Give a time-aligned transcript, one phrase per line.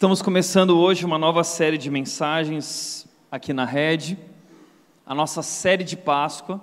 [0.00, 4.18] Estamos começando hoje uma nova série de mensagens aqui na Rede,
[5.04, 6.58] a nossa série de Páscoa,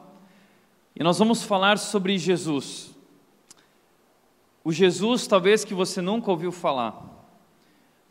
[0.95, 2.95] e nós vamos falar sobre Jesus.
[4.63, 6.99] O Jesus, talvez que você nunca ouviu falar,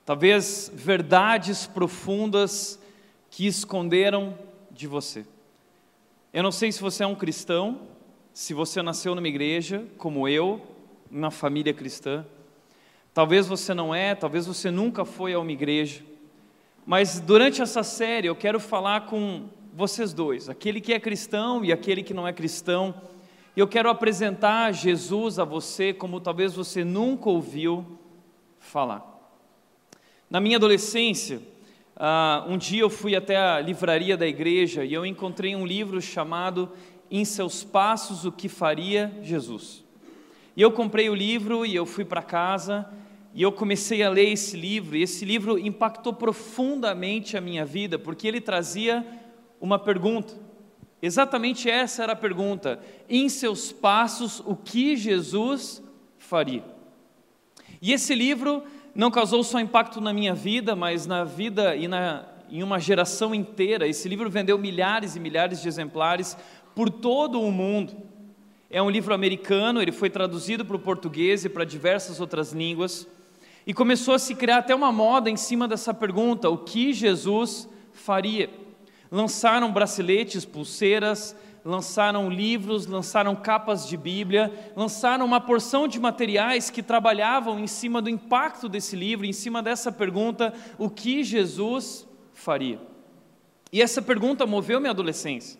[0.04, 2.80] talvez verdades profundas
[3.28, 4.38] que esconderam
[4.70, 5.26] de você.
[6.32, 7.80] Eu não sei se você é um cristão,
[8.32, 10.64] se você nasceu numa igreja, como eu,
[11.10, 12.24] na família cristã.
[13.16, 16.02] Talvez você não é, talvez você nunca foi a uma igreja.
[16.84, 21.72] Mas durante essa série eu quero falar com vocês dois, aquele que é cristão e
[21.72, 22.94] aquele que não é cristão.
[23.56, 27.98] Eu quero apresentar Jesus a você como talvez você nunca ouviu
[28.58, 29.02] falar.
[30.28, 31.40] Na minha adolescência,
[31.96, 36.02] uh, um dia eu fui até a livraria da igreja e eu encontrei um livro
[36.02, 36.70] chamado
[37.10, 39.82] Em Seus Passos o que Faria Jesus.
[40.54, 42.86] E eu comprei o livro e eu fui para casa
[43.36, 47.98] e eu comecei a ler esse livro, e esse livro impactou profundamente a minha vida,
[47.98, 49.06] porque ele trazia
[49.60, 50.32] uma pergunta.
[51.02, 55.82] Exatamente essa era a pergunta: em seus passos, o que Jesus
[56.16, 56.64] faria?
[57.82, 58.62] E esse livro
[58.94, 63.34] não causou só impacto na minha vida, mas na vida e na, em uma geração
[63.34, 63.86] inteira.
[63.86, 66.38] Esse livro vendeu milhares e milhares de exemplares
[66.74, 67.94] por todo o mundo.
[68.70, 73.06] É um livro americano, ele foi traduzido para o português e para diversas outras línguas.
[73.66, 77.68] E começou a se criar até uma moda em cima dessa pergunta: o que Jesus
[77.92, 78.48] faria?
[79.10, 81.34] Lançaram braceletes, pulseiras,
[81.64, 88.00] lançaram livros, lançaram capas de Bíblia, lançaram uma porção de materiais que trabalhavam em cima
[88.00, 92.80] do impacto desse livro, em cima dessa pergunta: o que Jesus faria?
[93.72, 95.58] E essa pergunta moveu minha adolescência.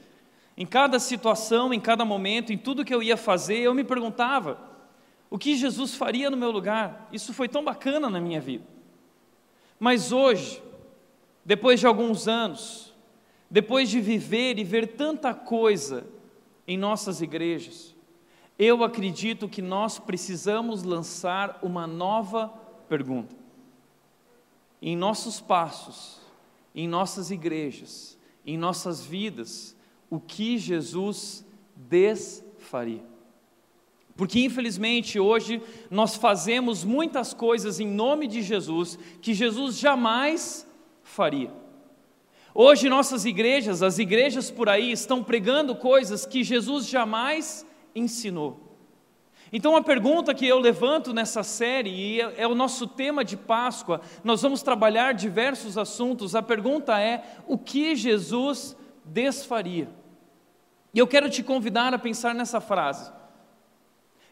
[0.56, 4.75] Em cada situação, em cada momento, em tudo que eu ia fazer, eu me perguntava:
[5.31, 7.09] o que Jesus faria no meu lugar.
[7.12, 8.64] Isso foi tão bacana na minha vida.
[9.78, 10.62] Mas hoje,
[11.44, 12.94] depois de alguns anos,
[13.50, 16.06] depois de viver e ver tanta coisa
[16.66, 17.94] em nossas igrejas,
[18.59, 22.48] eu acredito que nós precisamos lançar uma nova
[22.88, 23.34] pergunta.
[24.81, 26.20] Em nossos passos,
[26.75, 29.76] em nossas igrejas, em nossas vidas,
[30.08, 31.44] o que Jesus
[31.75, 33.16] desfaria?
[34.16, 40.66] Porque infelizmente hoje nós fazemos muitas coisas em nome de Jesus que Jesus jamais
[41.03, 41.53] faria.
[42.55, 48.66] Hoje nossas igrejas, as igrejas por aí estão pregando coisas que Jesus jamais ensinou.
[49.53, 53.37] Então a pergunta que eu levanto nessa série, e é, é o nosso tema de
[53.37, 56.34] Páscoa, nós vamos trabalhar diversos assuntos.
[56.34, 58.75] A pergunta é: o que Jesus
[59.05, 59.88] desfaria?
[60.93, 63.12] E eu quero te convidar a pensar nessa frase.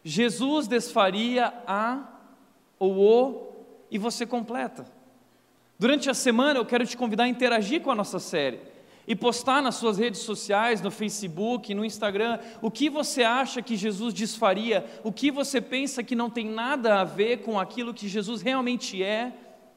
[0.07, 2.07] Jesus desfaria a
[2.77, 4.85] ou o e você completa.
[5.79, 8.59] Durante a semana eu quero te convidar a interagir com a nossa série
[9.07, 13.75] e postar nas suas redes sociais, no Facebook, no Instagram, o que você acha que
[13.75, 18.07] Jesus desfaria, o que você pensa que não tem nada a ver com aquilo que
[18.07, 19.33] Jesus realmente é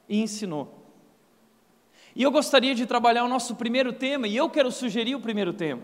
[0.07, 0.85] e ensinou.
[2.15, 5.53] E eu gostaria de trabalhar o nosso primeiro tema, e eu quero sugerir o primeiro
[5.53, 5.81] tema.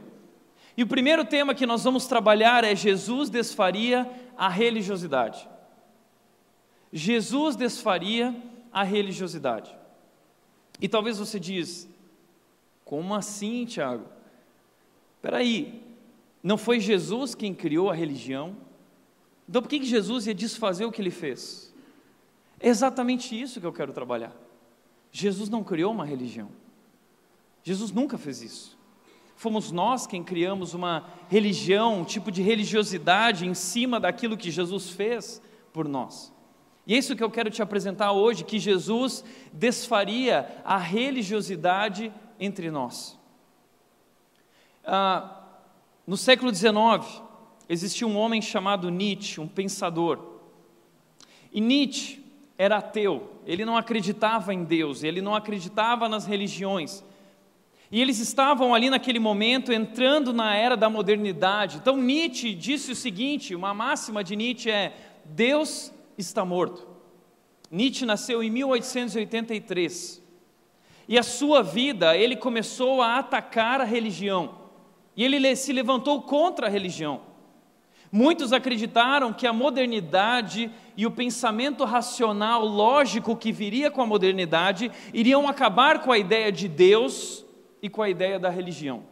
[0.77, 5.47] E o primeiro tema que nós vamos trabalhar é Jesus desfaria a religiosidade.
[6.91, 8.35] Jesus desfaria
[8.71, 9.75] a religiosidade.
[10.81, 11.87] E talvez você diz,
[12.83, 14.05] como assim, Tiago?
[15.15, 15.81] Espera aí,
[16.43, 18.55] não foi Jesus quem criou a religião?
[19.47, 21.73] Então por que Jesus ia desfazer o que ele fez?
[22.59, 24.35] É exatamente isso que eu quero trabalhar.
[25.11, 26.49] Jesus não criou uma religião.
[27.63, 28.74] Jesus nunca fez isso.
[29.35, 34.89] Fomos nós quem criamos uma religião, um tipo de religiosidade em cima daquilo que Jesus
[34.89, 35.41] fez
[35.73, 36.33] por nós.
[36.87, 42.71] E é isso que eu quero te apresentar hoje: que Jesus desfaria a religiosidade entre
[42.71, 43.19] nós.
[44.85, 45.41] Ah,
[46.05, 47.21] no século XIX,
[47.67, 50.19] existia um homem chamado Nietzsche, um pensador.
[51.51, 52.23] E Nietzsche
[52.57, 57.03] era ateu, ele não acreditava em Deus, ele não acreditava nas religiões.
[57.95, 61.77] E eles estavam ali naquele momento entrando na era da modernidade.
[61.77, 64.93] Então Nietzsche disse o seguinte: uma máxima de Nietzsche é:
[65.23, 66.85] Deus está morto.
[67.71, 70.21] Nietzsche nasceu em 1883.
[71.07, 74.55] E a sua vida, ele começou a atacar a religião.
[75.15, 77.21] E ele se levantou contra a religião.
[78.11, 84.91] Muitos acreditaram que a modernidade e o pensamento racional, lógico que viria com a modernidade,
[85.13, 87.44] iriam acabar com a ideia de Deus
[87.81, 89.03] e com a ideia da religião.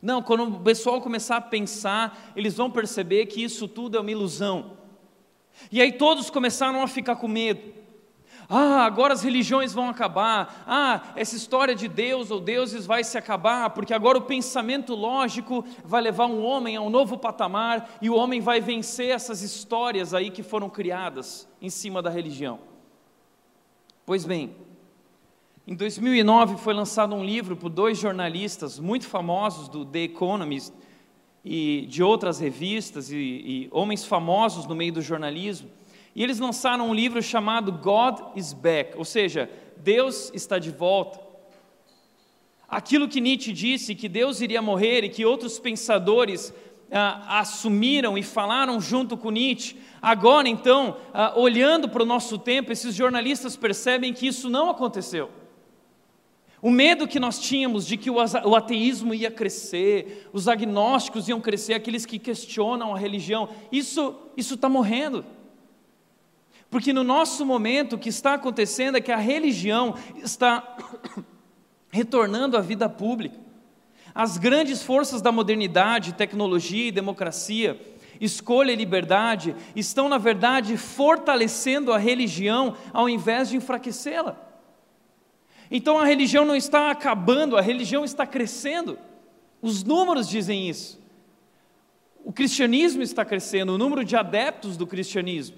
[0.00, 4.10] Não, quando o pessoal começar a pensar, eles vão perceber que isso tudo é uma
[4.10, 4.76] ilusão.
[5.70, 7.82] E aí todos começaram a ficar com medo.
[8.48, 10.64] Ah, agora as religiões vão acabar.
[10.66, 15.64] Ah, essa história de Deus ou deuses vai se acabar, porque agora o pensamento lógico
[15.84, 20.12] vai levar um homem a um novo patamar e o homem vai vencer essas histórias
[20.12, 22.58] aí que foram criadas em cima da religião.
[24.04, 24.54] Pois bem,
[25.66, 30.72] em 2009 foi lançado um livro por dois jornalistas muito famosos do The Economist
[31.44, 35.70] e de outras revistas e, e homens famosos no meio do jornalismo
[36.14, 41.20] e eles lançaram um livro chamado God is Back, ou seja, Deus está de volta.
[42.68, 46.52] Aquilo que Nietzsche disse, que Deus iria morrer e que outros pensadores
[46.90, 52.72] ah, assumiram e falaram junto com Nietzsche, agora então, ah, olhando para o nosso tempo,
[52.72, 55.30] esses jornalistas percebem que isso não aconteceu.
[56.62, 61.74] O medo que nós tínhamos de que o ateísmo ia crescer, os agnósticos iam crescer,
[61.74, 65.24] aqueles que questionam a religião, isso está morrendo.
[66.70, 70.76] Porque no nosso momento o que está acontecendo é que a religião está
[71.90, 73.36] retornando à vida pública.
[74.14, 77.80] As grandes forças da modernidade, tecnologia e democracia,
[78.20, 84.51] escolha e liberdade, estão, na verdade, fortalecendo a religião ao invés de enfraquecê-la.
[85.74, 88.98] Então a religião não está acabando, a religião está crescendo.
[89.62, 91.00] Os números dizem isso.
[92.22, 95.56] O cristianismo está crescendo, o número de adeptos do cristianismo.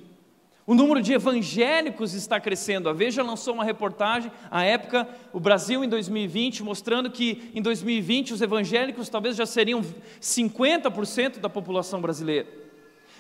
[0.65, 2.89] O número de evangélicos está crescendo.
[2.89, 8.35] A Veja lançou uma reportagem, à época, o Brasil em 2020, mostrando que em 2020
[8.35, 9.83] os evangélicos talvez já seriam
[10.21, 12.47] 50% da população brasileira.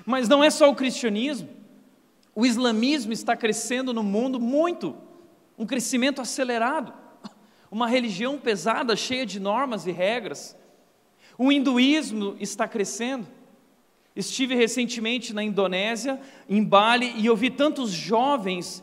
[0.06, 1.49] Mas não é só o cristianismo.
[2.37, 4.97] O islamismo está crescendo no mundo muito,
[5.59, 6.93] um crescimento acelerado.
[7.71, 10.56] Uma religião pesada, cheia de normas e regras.
[11.37, 13.27] O hinduísmo está crescendo.
[14.15, 18.83] Estive recentemente na Indonésia, em Bali, e eu vi tantos jovens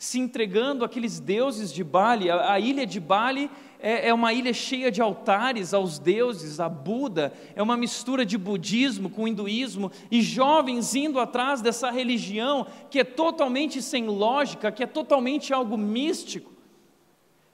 [0.00, 2.30] se entregando àqueles deuses de Bali.
[2.30, 6.70] A, a ilha de Bali é, é, uma ilha cheia de altares aos deuses, a
[6.70, 13.00] Buda, é uma mistura de budismo com hinduísmo, e jovens indo atrás dessa religião que
[13.00, 16.50] é totalmente sem lógica, que é totalmente algo místico.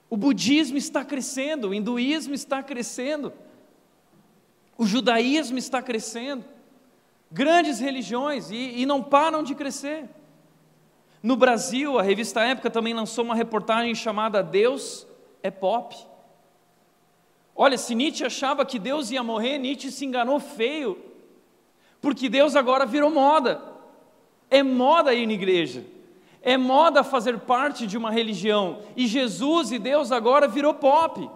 [0.09, 3.33] O budismo está crescendo, o hinduísmo está crescendo,
[4.77, 6.45] o judaísmo está crescendo
[7.29, 10.05] grandes religiões e, e não param de crescer.
[11.27, 15.05] No Brasil, a revista Época também lançou uma reportagem chamada Deus
[15.43, 15.93] é Pop.
[17.53, 20.97] Olha, se Nietzsche achava que Deus ia morrer, Nietzsche se enganou feio,
[21.99, 23.61] porque Deus agora virou moda.
[24.49, 25.83] É moda ir na igreja,
[26.41, 31.29] é moda fazer parte de uma religião, e Jesus e Deus agora virou pop.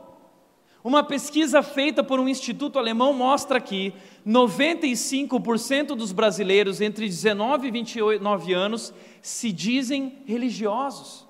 [0.83, 3.94] Uma pesquisa feita por um instituto alemão mostra que
[4.25, 11.27] 95% dos brasileiros entre 19 e 29 anos se dizem religiosos.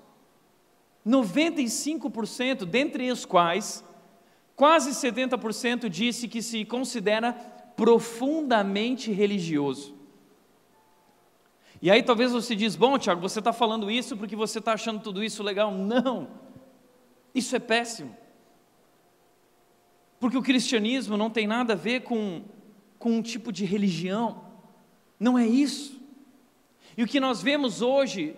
[1.06, 3.84] 95%, dentre os quais
[4.56, 7.32] quase 70% disse que se considera
[7.76, 9.94] profundamente religioso.
[11.80, 15.00] E aí talvez você diz, bom, Tiago, você está falando isso porque você está achando
[15.00, 15.72] tudo isso legal.
[15.72, 16.28] Não,
[17.34, 18.16] isso é péssimo.
[20.22, 22.42] Porque o cristianismo não tem nada a ver com,
[22.96, 24.44] com um tipo de religião,
[25.18, 26.00] não é isso.
[26.96, 28.36] E o que nós vemos hoje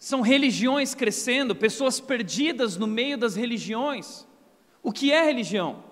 [0.00, 4.26] são religiões crescendo, pessoas perdidas no meio das religiões.
[4.82, 5.84] O que é religião?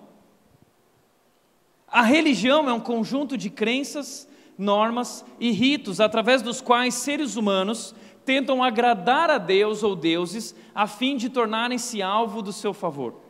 [1.87, 7.95] A religião é um conjunto de crenças, normas e ritos através dos quais seres humanos
[8.25, 13.22] tentam agradar a Deus ou deuses a fim de tornarem-se alvo do seu favor.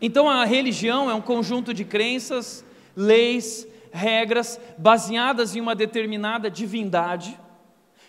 [0.00, 2.64] Então a religião é um conjunto de crenças,
[2.96, 7.38] leis, regras baseadas em uma determinada divindade,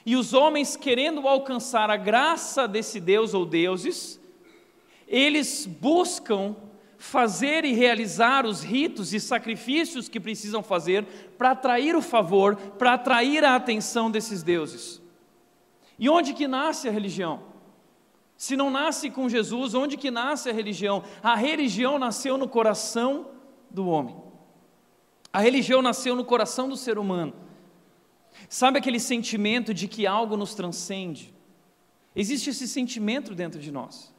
[0.05, 4.19] e os homens querendo alcançar a graça desse Deus ou deuses,
[5.07, 6.55] eles buscam
[6.97, 11.05] fazer e realizar os ritos e sacrifícios que precisam fazer
[11.37, 15.01] para atrair o favor, para atrair a atenção desses deuses.
[15.97, 17.48] E onde que nasce a religião?
[18.39, 21.03] Se não nasce com Jesus, onde que nasce a religião?
[21.21, 23.31] A religião nasceu no coração
[23.69, 24.15] do homem.
[25.33, 27.33] A religião nasceu no coração do ser humano.
[28.47, 31.33] Sabe aquele sentimento de que algo nos transcende?
[32.15, 34.15] Existe esse sentimento dentro de nós.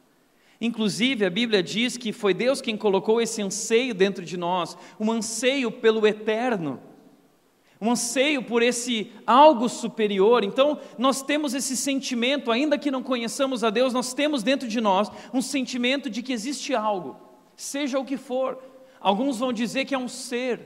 [0.61, 5.11] Inclusive, a Bíblia diz que foi Deus quem colocou esse anseio dentro de nós, um
[5.11, 6.79] anseio pelo eterno
[7.81, 10.45] um anseio por esse algo superior.
[10.45, 14.81] Então, nós temos esse sentimento, ainda que não conheçamos a Deus, nós temos dentro de
[14.81, 17.17] nós um sentimento de que existe algo,
[17.57, 18.63] seja o que for.
[19.01, 20.61] Alguns vão dizer que é um ser,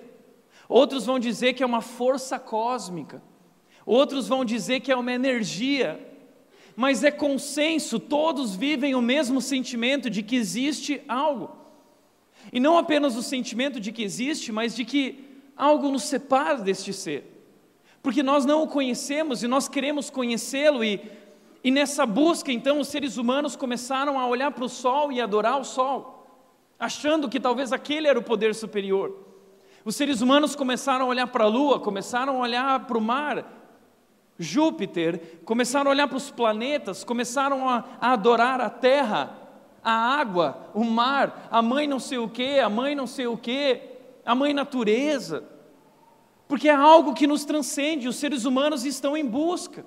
[0.68, 3.22] outros vão dizer que é uma força cósmica,
[3.86, 6.10] outros vão dizer que é uma energia.
[6.76, 11.56] mas é consenso, todos vivem o mesmo sentimento de que existe algo.
[12.52, 15.23] E não apenas o sentimento de que existe, mas de que
[15.56, 17.30] algo nos separa deste ser.
[18.02, 21.00] Porque nós não o conhecemos e nós queremos conhecê-lo, e,
[21.62, 25.58] e nessa busca, então, os seres humanos começaram a olhar para o sol e adorar
[25.58, 26.26] o sol,
[26.78, 29.24] achando que talvez aquele era o poder superior.
[29.84, 33.62] Os seres humanos começaram a olhar para a lua, começaram a olhar para o mar,
[34.38, 39.38] Júpiter, começaram a olhar para os planetas, começaram a, a adorar a terra,
[39.82, 43.36] a água, o mar, a mãe não sei o que, a mãe não sei o
[43.36, 43.93] que,
[44.24, 45.44] a mãe natureza,
[46.48, 49.84] porque é algo que nos transcende, os seres humanos estão em busca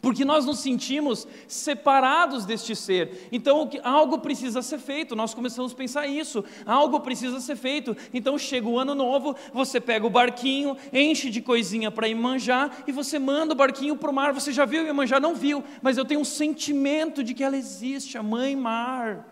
[0.00, 3.28] porque nós nos sentimos separados deste ser.
[3.30, 5.14] Então, algo precisa ser feito.
[5.14, 6.44] Nós começamos a pensar isso.
[6.64, 7.96] Algo precisa ser feito.
[8.12, 12.92] Então, chega o ano novo, você pega o barquinho, enche de coisinha para Imanjá e
[12.92, 14.32] você manda o barquinho para o mar.
[14.32, 15.20] Você já viu Imanjá?
[15.20, 19.26] Não viu, mas eu tenho um sentimento de que ela existe, a mãe mar.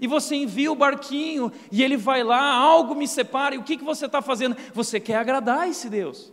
[0.00, 3.54] E você envia o barquinho e ele vai lá, algo me separa.
[3.54, 4.56] E o que, que você está fazendo?
[4.72, 6.32] Você quer agradar esse Deus.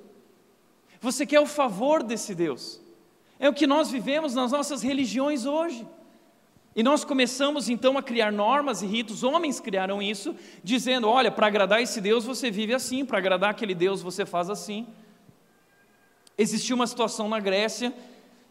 [0.99, 2.81] Você quer o favor desse Deus.
[3.39, 5.87] É o que nós vivemos nas nossas religiões hoje.
[6.75, 11.47] E nós começamos então a criar normas e ritos, homens criaram isso, dizendo: olha, para
[11.47, 14.87] agradar esse Deus você vive assim, para agradar aquele Deus você faz assim.
[16.37, 17.93] Existiu uma situação na Grécia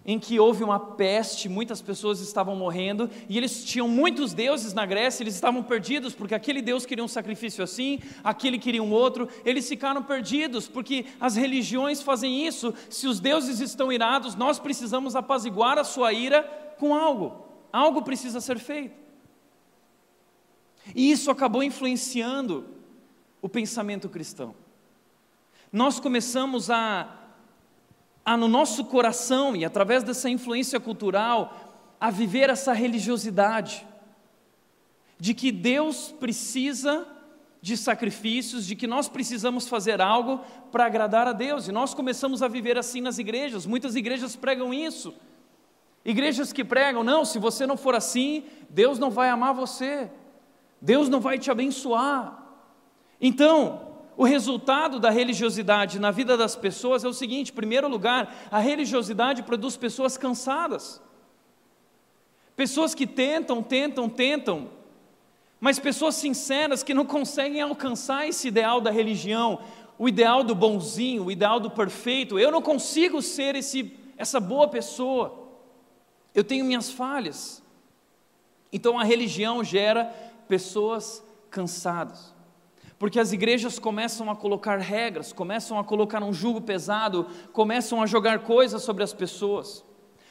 [0.04, 4.86] em que houve uma peste, muitas pessoas estavam morrendo, e eles tinham muitos deuses na
[4.86, 9.28] Grécia, eles estavam perdidos, porque aquele Deus queria um sacrifício assim, aquele queria um outro,
[9.44, 15.14] eles ficaram perdidos, porque as religiões fazem isso, se os deuses estão irados, nós precisamos
[15.14, 16.42] apaziguar a sua ira
[16.78, 18.98] com algo, algo precisa ser feito.
[20.94, 22.66] E isso acabou influenciando
[23.42, 24.54] o pensamento cristão.
[25.72, 27.19] Nós começamos a
[28.30, 33.84] a no nosso coração e através dessa influência cultural a viver essa religiosidade
[35.18, 37.08] de que Deus precisa
[37.60, 42.40] de sacrifícios, de que nós precisamos fazer algo para agradar a Deus, e nós começamos
[42.40, 43.66] a viver assim nas igrejas.
[43.66, 45.12] Muitas igrejas pregam isso.
[46.04, 50.08] Igrejas que pregam, não, se você não for assim, Deus não vai amar você.
[50.80, 52.46] Deus não vai te abençoar.
[53.20, 53.89] Então,
[54.20, 58.58] o resultado da religiosidade na vida das pessoas é o seguinte: em primeiro lugar, a
[58.58, 61.00] religiosidade produz pessoas cansadas.
[62.54, 64.68] Pessoas que tentam, tentam, tentam,
[65.58, 69.60] mas pessoas sinceras que não conseguem alcançar esse ideal da religião,
[69.98, 72.38] o ideal do bonzinho, o ideal do perfeito.
[72.38, 75.48] Eu não consigo ser esse, essa boa pessoa.
[76.34, 77.62] Eu tenho minhas falhas.
[78.70, 80.04] Então a religião gera
[80.46, 82.38] pessoas cansadas
[83.00, 88.06] porque as igrejas começam a colocar regras, começam a colocar um jugo pesado, começam a
[88.06, 89.82] jogar coisas sobre as pessoas.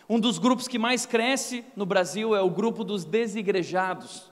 [0.08, 4.32] Um dos grupos que mais cresce no Brasil é o grupo dos desigrejados.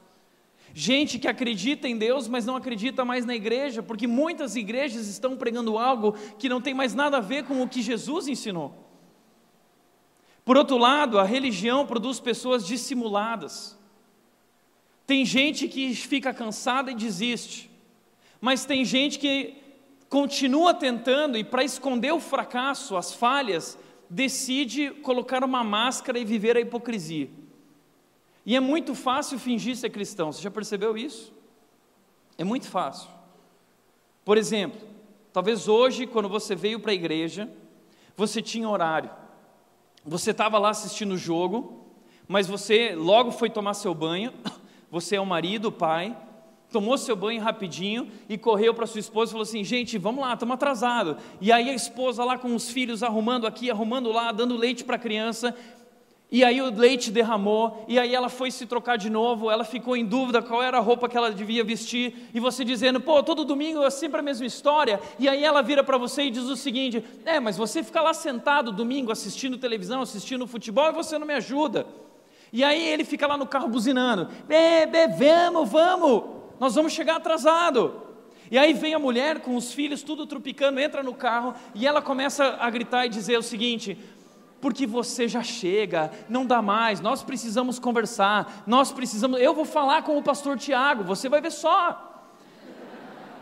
[0.72, 5.36] Gente que acredita em Deus, mas não acredita mais na igreja, porque muitas igrejas estão
[5.36, 8.72] pregando algo que não tem mais nada a ver com o que Jesus ensinou.
[10.46, 13.76] Por outro lado, a religião produz pessoas dissimuladas.
[15.08, 17.67] Tem gente que fica cansada e desiste.
[18.40, 19.56] Mas tem gente que
[20.10, 23.78] continua tentando e, para esconder o fracasso, as falhas,
[24.10, 27.30] decide colocar uma máscara e viver a hipocrisia.
[28.46, 31.34] E é muito fácil fingir ser cristão, você já percebeu isso?
[32.38, 33.10] É muito fácil.
[34.24, 34.80] Por exemplo,
[35.34, 37.50] talvez hoje, quando você veio para a igreja,
[38.16, 39.10] você tinha horário,
[40.06, 41.86] você estava lá assistindo o jogo,
[42.28, 44.34] mas você logo foi tomar seu banho,
[44.90, 46.16] você é o marido, o pai,
[46.72, 50.34] tomou seu banho rapidinho e correu para sua esposa e falou assim: gente, vamos lá,
[50.34, 51.18] estamos atrasados.
[51.40, 54.96] E aí a esposa lá com os filhos arrumando aqui, arrumando lá, dando leite para
[54.96, 55.56] a criança.
[56.30, 59.96] E aí o leite derramou, e aí ela foi se trocar de novo, ela ficou
[59.96, 63.46] em dúvida qual era a roupa que ela devia vestir, e você dizendo, pô, todo
[63.46, 66.58] domingo é sempre a mesma história, e aí ela vira para você e diz o
[66.58, 71.26] seguinte: é, mas você fica lá sentado domingo assistindo televisão, assistindo futebol, e você não
[71.26, 71.88] me ajuda.
[72.52, 78.08] E aí ele fica lá no carro buzinando, bebê, vamos, vamos nós vamos chegar atrasado.
[78.50, 82.02] E aí vem a mulher com os filhos, tudo tropicando, entra no carro e ela
[82.02, 83.98] começa a gritar e dizer o seguinte:
[84.62, 89.40] porque você já chega, não dá mais, nós precisamos conversar, nós precisamos.
[89.40, 92.06] Eu vou falar com o pastor Tiago, você vai ver só.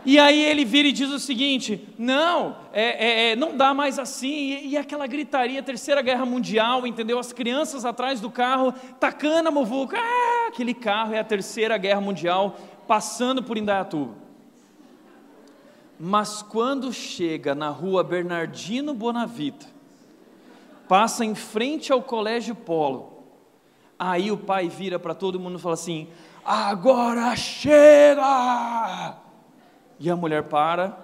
[0.04, 3.98] E aí ele vira e diz o seguinte: não, é, é, é não dá mais
[3.98, 4.28] assim.
[4.28, 7.18] E, e, aquela gritaria, terceira guerra mundial, entendeu?
[7.18, 12.00] As crianças atrás do carro, tacando a muvuca, ah, aquele carro é a terceira guerra
[12.00, 12.56] mundial
[12.86, 14.14] passando por Indaiatuba.
[15.98, 19.66] Mas quando chega na rua Bernardino Bonavita,
[20.88, 23.24] passa em frente ao colégio Polo.
[23.98, 26.08] Aí o pai vira para todo mundo e fala assim:
[26.44, 29.16] Agora chega!
[29.98, 30.96] E a mulher para,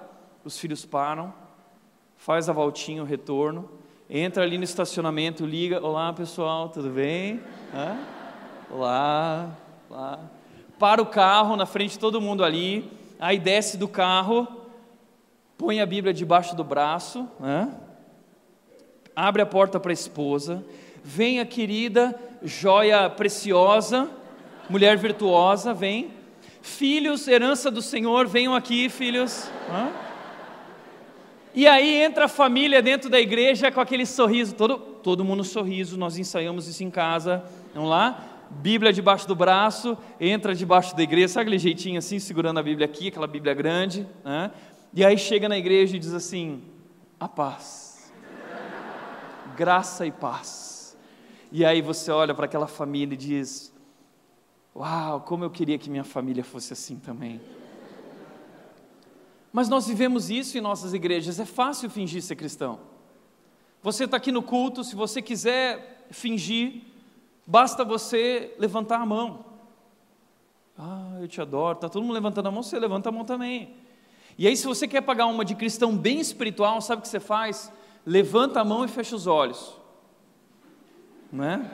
[0.45, 1.33] os filhos param,
[2.17, 3.71] faz a voltinha, o retorno,
[4.11, 7.41] entra ali no estacionamento, liga: Olá pessoal, tudo bem?
[7.75, 7.97] Hã?
[8.71, 9.51] Olá,
[9.89, 10.21] olá.
[10.83, 14.49] Para o carro na frente de todo mundo ali, aí desce do carro,
[15.57, 17.73] põe a Bíblia debaixo do braço, né?
[19.15, 20.65] abre a porta para a esposa,
[21.05, 24.11] vem a querida, joia preciosa,
[24.69, 26.11] mulher virtuosa, vem.
[26.62, 29.49] Filhos, herança do Senhor, venham aqui, filhos.
[29.71, 29.89] Hã?
[31.55, 35.97] E aí entra a família dentro da igreja com aquele sorriso, todo, todo mundo sorriso,
[35.97, 38.32] nós ensaiamos isso em casa, vamos lá?
[38.61, 42.85] Bíblia debaixo do braço, entra debaixo da igreja, sabe aquele jeitinho assim, segurando a Bíblia
[42.85, 44.50] aqui, aquela Bíblia grande, né?
[44.94, 46.62] E aí chega na igreja e diz assim:
[47.18, 48.12] a paz,
[49.56, 50.97] graça e paz.
[51.50, 53.73] E aí você olha para aquela família e diz:
[54.76, 57.40] Uau, como eu queria que minha família fosse assim também.
[59.52, 62.80] Mas nós vivemos isso em nossas igrejas, é fácil fingir ser cristão.
[63.82, 66.82] Você está aqui no culto, se você quiser fingir,
[67.47, 69.45] basta você levantar a mão.
[70.77, 73.77] Ah, eu te adoro, está todo mundo levantando a mão, você levanta a mão também.
[74.39, 77.21] E aí, se você quer pagar uma de cristão bem espiritual, sabe o que você
[77.21, 77.71] faz?
[78.05, 79.76] Levanta a mão e fecha os olhos.
[81.31, 81.71] Não é?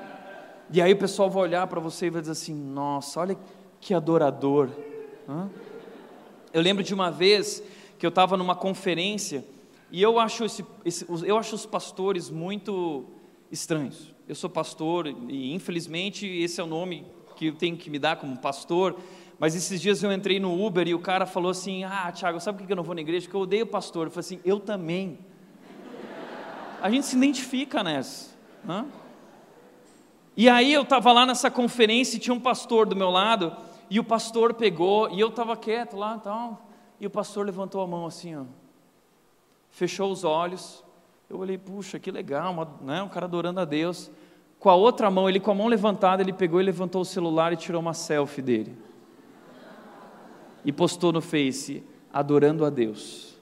[0.70, 3.38] E aí o pessoal vai olhar para você e vai dizer assim: Nossa, olha
[3.80, 4.68] que adorador.
[6.52, 7.62] Eu lembro de uma vez
[7.98, 9.44] que eu estava numa conferência
[9.90, 13.06] e eu acho, esse, esse, eu acho os pastores muito
[13.50, 14.14] estranhos.
[14.28, 18.16] Eu sou pastor e infelizmente esse é o nome que eu tenho que me dar
[18.16, 18.94] como pastor.
[19.38, 22.58] Mas esses dias eu entrei no Uber e o cara falou assim: Ah, Tiago, sabe
[22.58, 23.24] por que eu não vou na igreja?
[23.24, 24.08] Porque eu odeio pastor.
[24.08, 25.18] Eu falei assim: Eu também.
[26.82, 28.36] A gente se identifica nessa.
[28.68, 28.84] Hã?
[30.36, 33.56] E aí eu estava lá nessa conferência e tinha um pastor do meu lado,
[33.88, 36.68] e o pastor pegou, e eu estava quieto lá tal,
[37.00, 38.44] e o pastor levantou a mão assim, ó,
[39.70, 40.84] fechou os olhos.
[41.28, 44.10] Eu olhei, puxa, que legal, uma, né, um cara adorando a Deus.
[44.58, 47.52] Com a outra mão, ele com a mão levantada, ele pegou e levantou o celular
[47.52, 48.88] e tirou uma selfie dele
[50.64, 53.38] e postou no Face, adorando a Deus.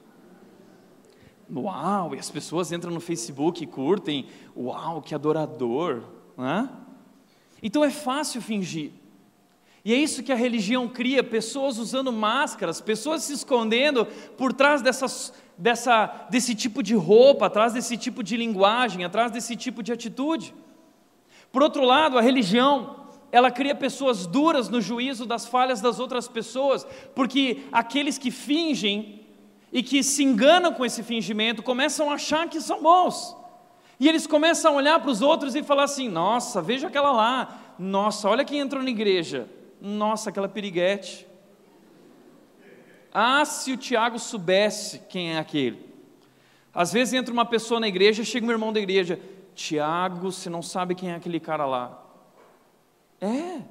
[1.53, 6.03] Uau, e as pessoas entram no Facebook e curtem, uau, que adorador,
[6.37, 6.69] né?
[7.63, 8.91] Então é fácil fingir.
[9.87, 14.05] E é isso que a religião cria: pessoas usando máscaras, pessoas se escondendo
[14.37, 19.55] por trás dessas, dessa, desse tipo de roupa, atrás desse tipo de linguagem, atrás desse
[19.55, 20.53] tipo de atitude.
[21.53, 22.97] Por outro lado, a religião
[23.31, 29.21] ela cria pessoas duras no juízo das falhas das outras pessoas, porque aqueles que fingem
[29.71, 33.37] e que se enganam com esse fingimento começam a achar que são bons.
[33.97, 37.57] E eles começam a olhar para os outros e falar assim: nossa, veja aquela lá,
[37.79, 39.47] nossa, olha quem entrou na igreja,
[39.81, 41.27] nossa, aquela piriguete.
[43.13, 45.85] Ah, se o Tiago soubesse quem é aquele.
[46.73, 49.19] Às vezes entra uma pessoa na igreja, chega um irmão da igreja,
[49.55, 52.03] Tiago, você não sabe quem é aquele cara lá.
[53.19, 53.61] É.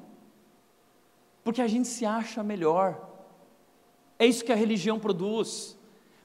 [1.44, 3.08] Porque a gente se acha melhor.
[4.18, 5.76] É isso que a religião produz.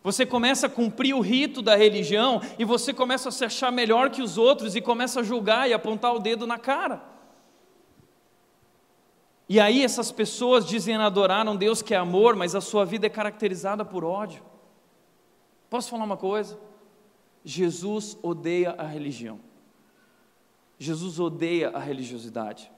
[0.04, 4.10] Você começa a cumprir o rito da religião e você começa a se achar melhor
[4.10, 7.11] que os outros e começa a julgar e apontar o dedo na cara.
[9.52, 13.08] E aí essas pessoas dizem adorar um Deus que é amor, mas a sua vida
[13.08, 14.42] é caracterizada por ódio.
[15.70, 16.58] Posso falar uma coisa?
[17.44, 19.42] Jesus odeia a religião.
[20.80, 22.72] Jesus odeia a religiosidade.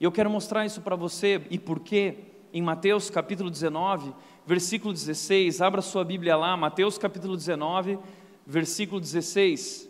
[0.00, 2.18] E eu quero mostrar isso para você e por quê.
[2.52, 4.12] Em Mateus capítulo 19,
[4.44, 8.00] versículo 16, abra sua Bíblia lá, Mateus capítulo 19,
[8.44, 9.88] versículo 16.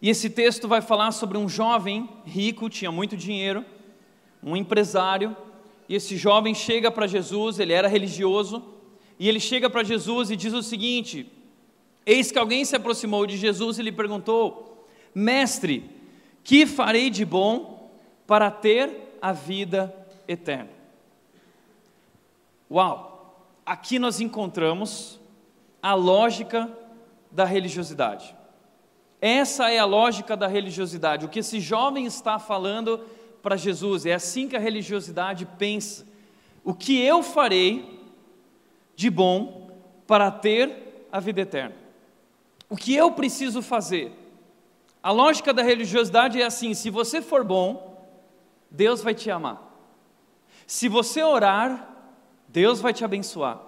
[0.00, 3.64] E esse texto vai falar sobre um jovem rico, tinha muito dinheiro,
[4.42, 5.36] um empresário,
[5.88, 8.62] e esse jovem chega para Jesus, ele era religioso,
[9.18, 11.30] e ele chega para Jesus e diz o seguinte:
[12.06, 15.90] Eis que alguém se aproximou de Jesus e lhe perguntou: Mestre,
[16.44, 17.90] que farei de bom
[18.26, 19.94] para ter a vida
[20.28, 20.70] eterna?
[22.70, 23.44] Uau!
[23.66, 25.18] Aqui nós encontramos
[25.82, 26.70] a lógica
[27.30, 28.37] da religiosidade.
[29.20, 31.24] Essa é a lógica da religiosidade.
[31.24, 33.00] O que esse jovem está falando
[33.42, 36.06] para Jesus, é assim que a religiosidade pensa.
[36.64, 38.00] O que eu farei
[38.94, 39.70] de bom
[40.06, 41.74] para ter a vida eterna?
[42.68, 44.12] O que eu preciso fazer?
[45.02, 48.06] A lógica da religiosidade é assim: se você for bom,
[48.70, 49.64] Deus vai te amar.
[50.66, 51.88] Se você orar,
[52.48, 53.60] Deus vai te abençoar.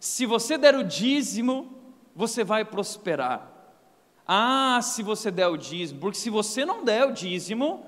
[0.00, 1.72] Se você der o dízimo,
[2.14, 3.55] você vai prosperar.
[4.26, 7.84] Ah, se você der o dízimo, porque se você não der o dízimo,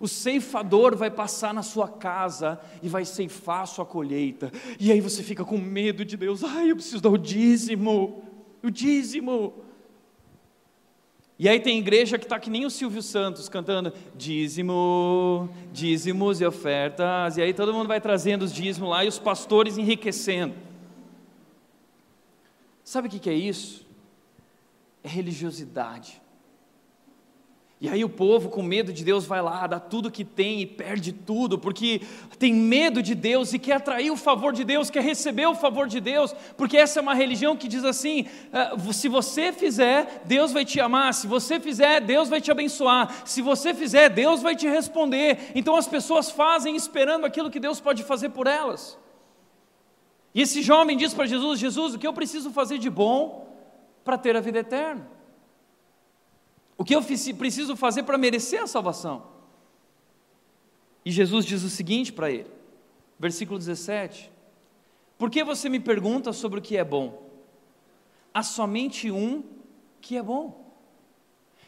[0.00, 4.52] o ceifador vai passar na sua casa e vai ceifar a sua colheita.
[4.78, 6.42] E aí você fica com medo de Deus.
[6.42, 8.24] Ai, eu preciso dar o dízimo.
[8.62, 9.54] O dízimo.
[11.38, 16.46] E aí tem igreja que está que nem o Silvio Santos cantando dízimo, dízimos e
[16.46, 17.36] ofertas.
[17.36, 20.54] E aí todo mundo vai trazendo os dízimos lá e os pastores enriquecendo.
[22.82, 23.85] Sabe o que é isso?
[25.06, 26.20] É religiosidade.
[27.80, 30.66] E aí o povo, com medo de Deus, vai lá, dá tudo que tem e
[30.66, 32.00] perde tudo, porque
[32.40, 35.86] tem medo de Deus e quer atrair o favor de Deus, quer receber o favor
[35.86, 40.50] de Deus, porque essa é uma religião que diz assim: ah, se você fizer, Deus
[40.50, 44.56] vai te amar, se você fizer, Deus vai te abençoar, se você fizer, Deus vai
[44.56, 45.52] te responder.
[45.54, 48.98] Então as pessoas fazem esperando aquilo que Deus pode fazer por elas.
[50.34, 53.45] E esse jovem diz para Jesus: Jesus, o que eu preciso fazer de bom
[54.06, 55.10] para ter a vida eterna?
[56.78, 59.26] O que eu preciso fazer para merecer a salvação?
[61.04, 62.50] E Jesus diz o seguinte para ele,
[63.18, 64.30] versículo 17:
[65.18, 67.28] Por que você me pergunta sobre o que é bom?
[68.32, 69.42] Há somente um
[70.00, 70.72] que é bom.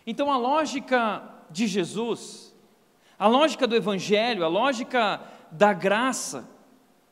[0.07, 2.55] Então a lógica de Jesus,
[3.19, 5.21] a lógica do Evangelho, a lógica
[5.51, 6.49] da graça,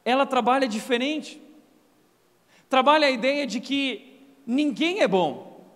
[0.05, 1.43] ela trabalha diferente.
[2.69, 4.16] Trabalha a ideia de que
[4.47, 5.67] ninguém é bom,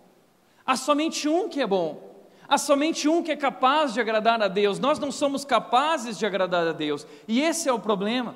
[0.65, 2.09] há somente um que é bom.
[2.49, 6.27] Há somente um que é capaz de agradar a Deus, nós não somos capazes de
[6.27, 8.35] agradar a Deus, e esse é o problema.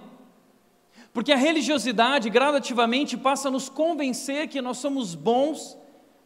[1.12, 5.77] Porque a religiosidade gradativamente passa a nos convencer que nós somos bons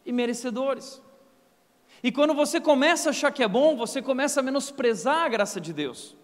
[0.05, 1.01] e merecedores.
[2.03, 5.59] E quando você começa a achar que é bom, você começa a menosprezar a graça
[5.59, 6.15] de Deus.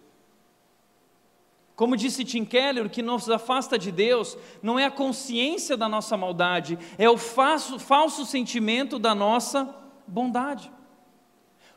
[1.76, 5.90] Como disse Tim Keller, o que nos afasta de Deus não é a consciência da
[5.90, 9.76] nossa maldade, é o falso, falso sentimento da nossa
[10.08, 10.72] bondade.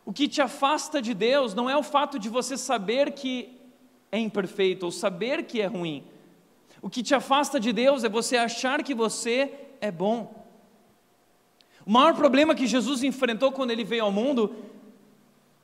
[0.05, 3.59] O que te afasta de Deus não é o fato de você saber que
[4.11, 6.05] é imperfeito ou saber que é ruim.
[6.81, 10.47] O que te afasta de Deus é você achar que você é bom.
[11.85, 14.55] O maior problema que Jesus enfrentou quando ele veio ao mundo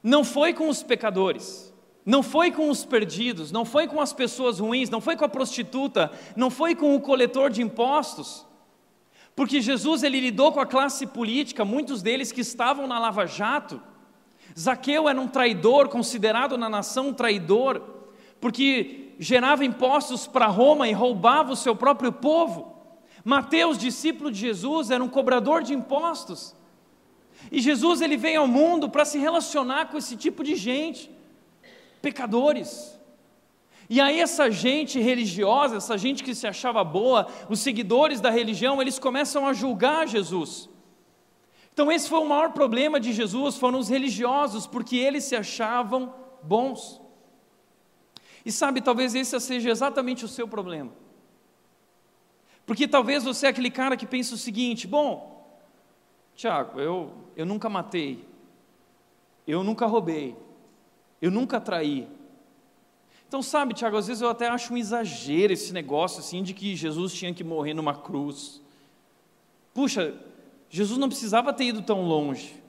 [0.02, 1.72] não foi com os pecadores,
[2.04, 5.28] não foi com os perdidos, não foi com as pessoas ruins, não foi com a
[5.28, 8.46] prostituta, não foi com o coletor de impostos.
[9.34, 13.80] Porque Jesus ele lidou com a classe política, muitos deles que estavam na Lava Jato
[14.58, 17.82] Zaqueu era um traidor, considerado na nação um traidor,
[18.40, 22.72] porque gerava impostos para Roma e roubava o seu próprio povo.
[23.24, 26.54] Mateus, discípulo de Jesus, era um cobrador de impostos.
[27.50, 31.10] E Jesus ele veio ao mundo para se relacionar com esse tipo de gente,
[32.04, 32.70] pecadores.
[33.88, 38.80] E aí essa gente religiosa, essa gente que se achava boa, os seguidores da religião,
[38.80, 40.68] eles começam a julgar Jesus.
[41.72, 46.14] Então, esse foi o maior problema de Jesus, foram os religiosos, porque eles se achavam
[46.40, 47.00] bons.
[48.46, 50.92] E sabe, talvez esse seja exatamente o seu problema.
[52.66, 55.58] Porque talvez você é aquele cara que pensa o seguinte: bom,
[56.36, 58.24] Tiago, eu, eu nunca matei,
[59.46, 60.36] eu nunca roubei,
[61.24, 62.06] eu nunca traí.
[63.26, 66.76] Então, sabe, Tiago, às vezes eu até acho um exagero esse negócio assim de que
[66.76, 68.60] Jesus tinha que morrer numa cruz.
[69.72, 70.14] Puxa,
[70.68, 72.62] Jesus não precisava ter ido tão longe.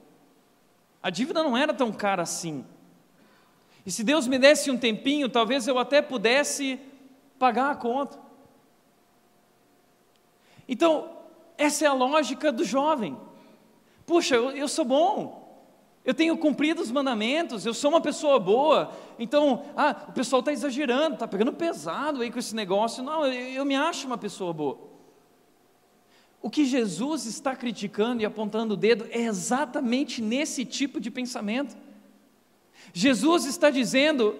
[1.03, 2.63] A dívida não era tão cara assim.
[3.85, 6.79] E se Deus me desse um tempinho, talvez eu até pudesse
[7.37, 8.17] pagar a conta.
[10.65, 11.11] Então,
[11.57, 13.17] essa é a lógica do jovem.
[14.05, 15.44] Puxa, eu, eu sou bom,
[16.05, 18.91] eu tenho cumprido os mandamentos, eu sou uma pessoa boa.
[19.17, 23.03] Então, ah, o pessoal está exagerando, está pegando pesado aí com esse negócio.
[23.03, 24.77] Não, eu, eu me acho uma pessoa boa.
[26.43, 31.75] O que Jesus está criticando e apontando o dedo é exatamente nesse tipo de pensamento.
[32.93, 34.37] Jesus está dizendo: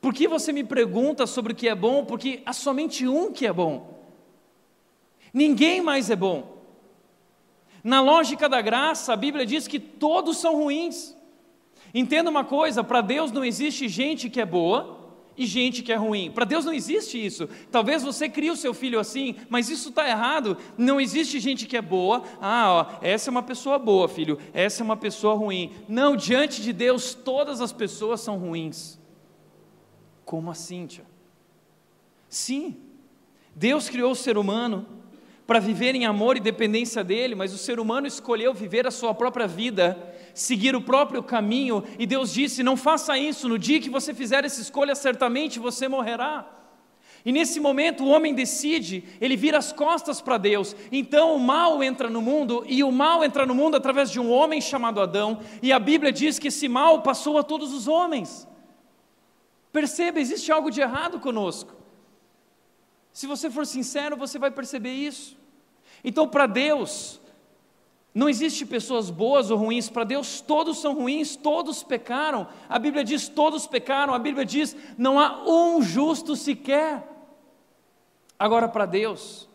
[0.00, 2.02] por que você me pergunta sobre o que é bom?
[2.02, 4.08] Porque há somente um que é bom.
[5.34, 6.57] Ninguém mais é bom.
[7.88, 11.16] Na lógica da graça, a Bíblia diz que todos são ruins.
[11.94, 15.96] Entenda uma coisa: para Deus não existe gente que é boa e gente que é
[15.96, 16.30] ruim.
[16.30, 17.48] Para Deus não existe isso.
[17.72, 20.58] Talvez você crie o seu filho assim, mas isso está errado.
[20.76, 22.24] Não existe gente que é boa.
[22.42, 24.38] Ah, ó, essa é uma pessoa boa, filho.
[24.52, 25.72] Essa é uma pessoa ruim.
[25.88, 28.98] Não, diante de Deus todas as pessoas são ruins.
[30.26, 31.06] Como assim, tia?
[32.28, 32.76] Sim.
[33.56, 34.97] Deus criou o ser humano
[35.48, 39.14] para viver em amor e dependência dele, mas o ser humano escolheu viver a sua
[39.14, 39.96] própria vida,
[40.34, 44.44] seguir o próprio caminho, e Deus disse: Não faça isso, no dia que você fizer
[44.44, 46.46] essa escolha, certamente você morrerá.
[47.24, 50.76] E nesse momento o homem decide, ele vira as costas para Deus.
[50.92, 54.30] Então o mal entra no mundo, e o mal entra no mundo através de um
[54.30, 58.46] homem chamado Adão, e a Bíblia diz que esse mal passou a todos os homens.
[59.72, 61.77] Perceba, existe algo de errado conosco.
[63.18, 65.36] Se você for sincero, você vai perceber isso.
[66.04, 67.20] Então, para Deus,
[68.14, 72.46] não existe pessoas boas ou ruins, para Deus todos são ruins, todos pecaram.
[72.68, 77.08] A Bíblia diz: todos pecaram, a Bíblia diz: não há um justo sequer.
[78.38, 79.48] Agora, para Deus,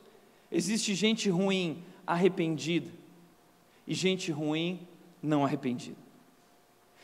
[0.52, 2.92] existe gente ruim arrependida
[3.88, 4.86] e gente ruim
[5.22, 5.96] não arrependida.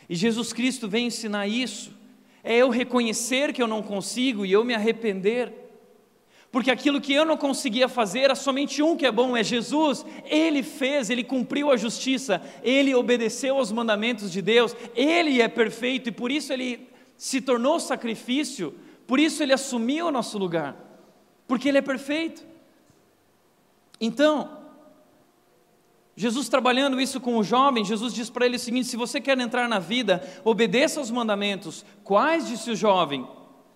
[0.09, 1.93] E Jesus Cristo vem ensinar isso.
[2.43, 5.58] É eu reconhecer que eu não consigo e eu me arrepender
[6.51, 10.03] porque aquilo que eu não conseguia fazer, há somente um que é bom, é Jesus.
[10.25, 16.09] Ele fez, ele cumpriu a justiça, ele obedeceu aos mandamentos de Deus, ele é perfeito
[16.09, 18.73] e por isso ele se tornou sacrifício,
[19.05, 20.75] por isso ele assumiu o nosso lugar,
[21.47, 22.43] porque ele é perfeito.
[24.01, 24.57] Então,
[26.15, 29.37] Jesus trabalhando isso com o jovem, Jesus diz para ele o seguinte: se você quer
[29.39, 31.85] entrar na vida, obedeça aos mandamentos.
[32.03, 32.47] Quais?
[32.47, 33.27] disse o jovem.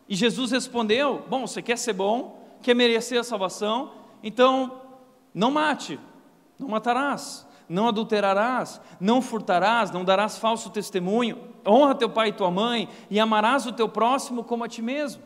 [0.09, 2.42] E Jesus respondeu: Bom, você quer ser bom?
[2.63, 3.91] Quer merecer a salvação,
[4.23, 4.82] então
[5.34, 5.99] não mate,
[6.58, 12.49] não matarás, não adulterarás, não furtarás, não darás falso testemunho, honra teu pai e tua
[12.49, 15.21] mãe e amarás o teu próximo como a ti mesmo.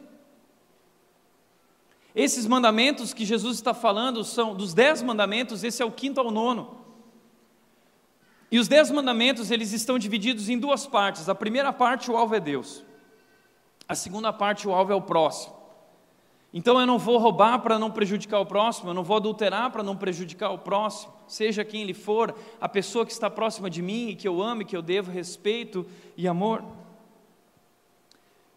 [2.15, 6.31] Esses mandamentos que Jesus está falando são dos dez mandamentos, esse é o quinto ao
[6.31, 6.77] nono.
[8.49, 11.29] E os dez mandamentos eles estão divididos em duas partes.
[11.29, 12.83] A primeira parte o alvo é Deus.
[13.87, 15.56] A segunda parte o alvo é o próximo.
[16.53, 19.83] Então eu não vou roubar para não prejudicar o próximo, eu não vou adulterar para
[19.83, 24.09] não prejudicar o próximo, seja quem ele for, a pessoa que está próxima de mim
[24.09, 26.63] e que eu amo e que eu devo respeito e amor.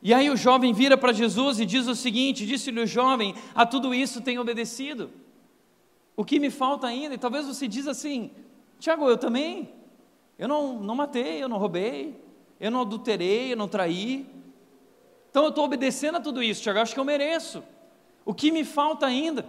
[0.03, 3.67] E aí o jovem vira para Jesus e diz o seguinte: disse-lhe o jovem, a
[3.67, 5.11] tudo isso tenho obedecido.
[6.17, 7.15] O que me falta ainda?
[7.15, 8.31] E talvez você diz assim,
[8.79, 9.73] Tiago, eu também.
[10.39, 12.19] Eu não, não matei, eu não roubei,
[12.59, 14.27] eu não adulterei, eu não traí.
[15.31, 17.63] Então eu estou obedecendo a tudo isso, Tiago, acho que eu mereço.
[18.31, 19.45] O que me falta ainda?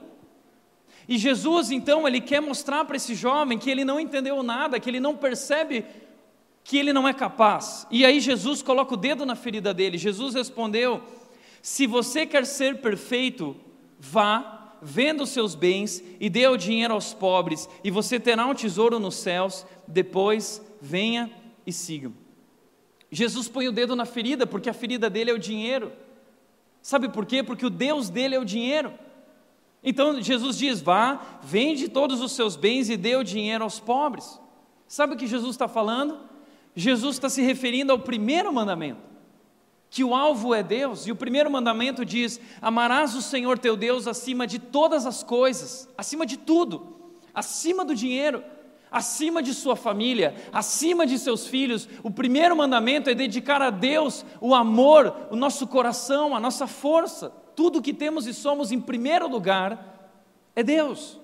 [1.08, 4.90] E Jesus, então, ele quer mostrar para esse jovem que ele não entendeu nada, que
[4.90, 5.86] ele não percebe
[6.64, 7.86] que ele não é capaz.
[7.92, 10.00] E aí Jesus coloca o dedo na ferida dele.
[10.00, 11.00] Jesus respondeu:
[11.62, 13.56] Se você quer ser perfeito,
[14.00, 18.56] vá, venda os seus bens e dê o dinheiro aos pobres, e você terá um
[18.56, 19.64] tesouro nos céus.
[19.88, 21.30] Depois, venha
[21.68, 22.12] e siga.
[23.12, 25.92] Jesus põe o dedo na ferida, porque a ferida dele é o dinheiro.
[26.82, 27.44] Sabe por quê?
[27.44, 28.94] Porque o Deus dele é o dinheiro.
[29.84, 34.40] Então Jesus diz: vá, vende todos os seus bens e dê o dinheiro aos pobres.
[34.88, 36.20] Sabe o que Jesus está falando?
[36.76, 39.02] Jesus está se referindo ao primeiro mandamento,
[39.90, 44.08] que o alvo é Deus, e o primeiro mandamento diz: amarás o Senhor teu Deus
[44.08, 46.96] acima de todas as coisas, acima de tudo,
[47.34, 48.44] acima do dinheiro,
[48.92, 51.88] acima de sua família, acima de seus filhos.
[52.04, 57.30] O primeiro mandamento é dedicar a Deus o amor, o nosso coração, a nossa força.
[57.56, 60.12] Tudo que temos e somos em primeiro lugar
[60.54, 61.18] é Deus.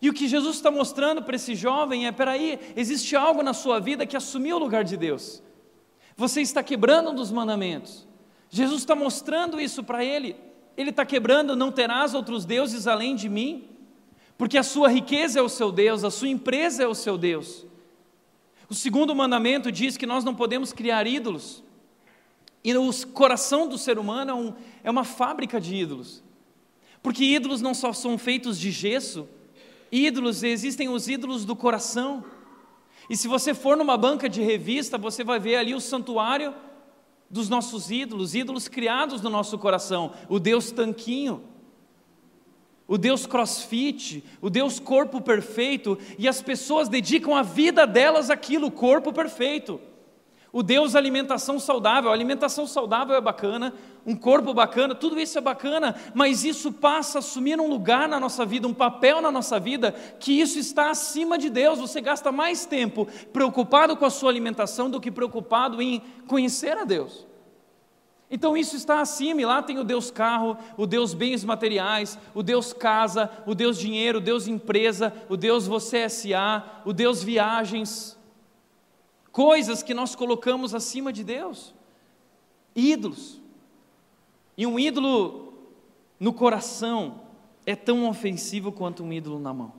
[0.00, 3.78] E o que Jesus está mostrando para esse jovem é: peraí, existe algo na sua
[3.78, 5.42] vida que assumiu o lugar de Deus.
[6.16, 8.06] Você está quebrando um dos mandamentos.
[8.48, 10.36] Jesus está mostrando isso para ele.
[10.76, 13.73] Ele está quebrando, não terás outros deuses além de mim
[14.36, 17.64] porque a sua riqueza é o seu Deus, a sua empresa é o seu Deus.
[18.68, 21.62] O segundo mandamento diz que nós não podemos criar ídolos,
[22.62, 26.22] e o coração do ser humano é, um, é uma fábrica de ídolos,
[27.02, 29.28] porque ídolos não só são feitos de gesso,
[29.92, 32.24] ídolos, existem os ídolos do coração.
[33.08, 36.54] E se você for numa banca de revista, você vai ver ali o santuário
[37.28, 41.44] dos nossos ídolos, ídolos criados no nosso coração, o Deus tanquinho
[42.86, 48.70] o Deus crossfit, o Deus corpo perfeito, e as pessoas dedicam a vida delas àquilo,
[48.70, 49.80] corpo perfeito.
[50.52, 53.74] O Deus alimentação saudável, a alimentação saudável é bacana,
[54.06, 58.20] um corpo bacana, tudo isso é bacana, mas isso passa a assumir um lugar na
[58.20, 61.80] nossa vida, um papel na nossa vida, que isso está acima de Deus.
[61.80, 66.84] Você gasta mais tempo preocupado com a sua alimentação do que preocupado em conhecer a
[66.84, 67.26] Deus.
[68.34, 72.42] Então isso está acima, e lá tem o Deus carro, o Deus bens materiais, o
[72.42, 78.18] Deus casa, o Deus dinheiro, o Deus empresa, o Deus você SA, o Deus viagens.
[79.30, 81.72] Coisas que nós colocamos acima de Deus.
[82.74, 83.40] Ídolos.
[84.58, 85.54] E um ídolo
[86.18, 87.20] no coração
[87.64, 89.72] é tão ofensivo quanto um ídolo na mão.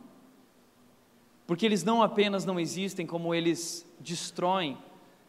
[1.45, 4.77] Porque eles não apenas não existem, como eles destroem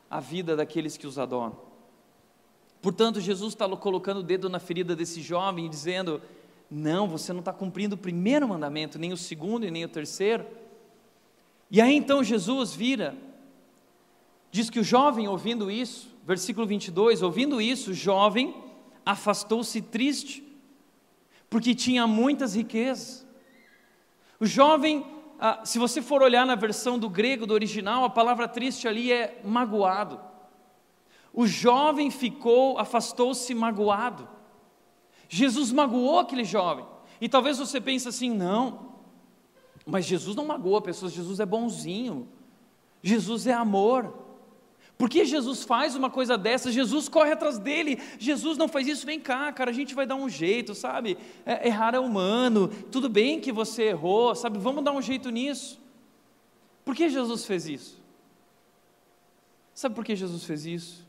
[0.08, 1.65] a vida daqueles que os adoram.
[2.86, 6.22] Portanto, Jesus está colocando o dedo na ferida desse jovem e dizendo:
[6.70, 10.46] Não, você não está cumprindo o primeiro mandamento, nem o segundo e nem o terceiro.
[11.68, 13.16] E aí então Jesus vira,
[14.52, 18.54] diz que o jovem ouvindo isso, versículo 22, ouvindo isso, o jovem
[19.04, 20.44] afastou-se triste,
[21.50, 23.26] porque tinha muitas riquezas.
[24.38, 25.04] O jovem
[25.40, 29.10] ah, se você for olhar na versão do grego, do original, a palavra triste ali
[29.10, 30.20] é magoado.
[31.36, 34.26] O jovem ficou, afastou-se magoado.
[35.28, 36.86] Jesus magoou aquele jovem.
[37.20, 38.94] E talvez você pense assim: não,
[39.84, 42.26] mas Jesus não magoa pessoas, Jesus é bonzinho,
[43.02, 44.24] Jesus é amor.
[44.96, 46.72] Por que Jesus faz uma coisa dessa?
[46.72, 48.00] Jesus corre atrás dele.
[48.18, 51.18] Jesus não faz isso, vem cá, cara, a gente vai dar um jeito, sabe?
[51.44, 54.58] É, errar é humano, tudo bem que você errou, sabe?
[54.58, 55.78] Vamos dar um jeito nisso.
[56.82, 58.02] Por que Jesus fez isso?
[59.74, 61.05] Sabe por que Jesus fez isso?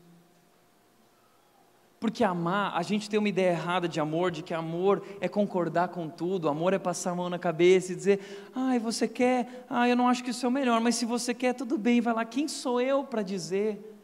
[2.00, 5.88] Porque amar, a gente tem uma ideia errada de amor, de que amor é concordar
[5.88, 9.90] com tudo, amor é passar a mão na cabeça e dizer, ai, você quer, ai,
[9.90, 12.14] eu não acho que isso é o melhor, mas se você quer, tudo bem, vai
[12.14, 13.96] lá, quem sou eu para dizer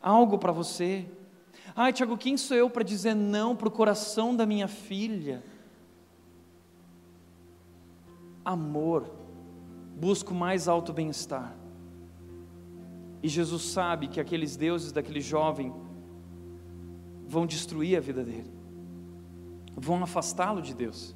[0.00, 1.06] algo para você?
[1.76, 5.44] Ai, Tiago, quem sou eu para dizer não para o coração da minha filha?
[8.42, 9.10] Amor,
[9.96, 11.54] busco mais alto bem-estar.
[13.22, 15.74] E Jesus sabe que aqueles deuses daquele jovem
[17.28, 18.50] vão destruir a vida dele,
[19.76, 21.14] vão afastá-lo de Deus.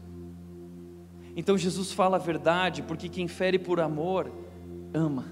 [1.37, 4.33] Então Jesus fala a verdade, porque quem fere por amor,
[4.93, 5.25] ama.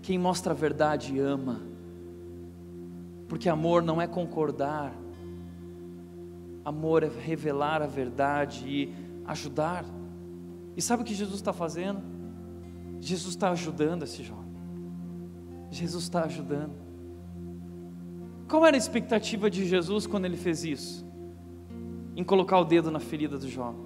[0.00, 1.60] Quem mostra a verdade, ama.
[3.28, 4.94] Porque amor não é concordar,
[6.64, 8.94] amor é revelar a verdade e
[9.26, 9.84] ajudar.
[10.76, 12.00] E sabe o que Jesus está fazendo?
[13.00, 14.46] Jesus está ajudando esse jovem.
[15.70, 16.85] Jesus está ajudando.
[18.48, 21.04] Qual era a expectativa de Jesus quando ele fez isso?
[22.14, 23.84] Em colocar o dedo na ferida do jovem.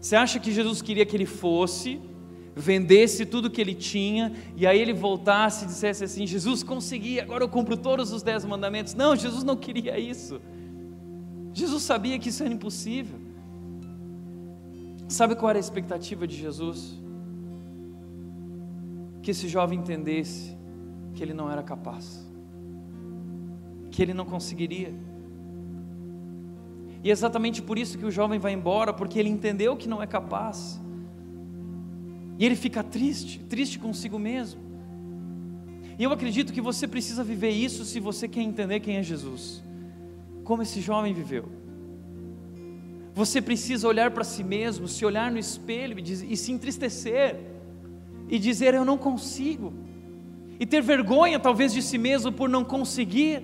[0.00, 2.00] Você acha que Jesus queria que ele fosse,
[2.56, 7.44] vendesse tudo que ele tinha, e aí ele voltasse e dissesse assim: Jesus, consegui, agora
[7.44, 8.94] eu cumpro todos os dez mandamentos?
[8.94, 10.40] Não, Jesus não queria isso.
[11.52, 13.18] Jesus sabia que isso era impossível.
[15.06, 16.98] Sabe qual era a expectativa de Jesus?
[19.22, 20.56] Que esse jovem entendesse
[21.14, 22.29] que ele não era capaz
[23.90, 24.94] que ele não conseguiria.
[27.02, 30.02] E é exatamente por isso que o jovem vai embora, porque ele entendeu que não
[30.02, 30.80] é capaz.
[32.38, 34.60] E ele fica triste, triste consigo mesmo.
[35.98, 39.62] E eu acredito que você precisa viver isso se você quer entender quem é Jesus.
[40.44, 41.48] Como esse jovem viveu.
[43.14, 47.38] Você precisa olhar para si mesmo, se olhar no espelho e, e se entristecer,
[48.28, 49.74] e dizer: Eu não consigo.
[50.58, 53.42] E ter vergonha, talvez, de si mesmo por não conseguir.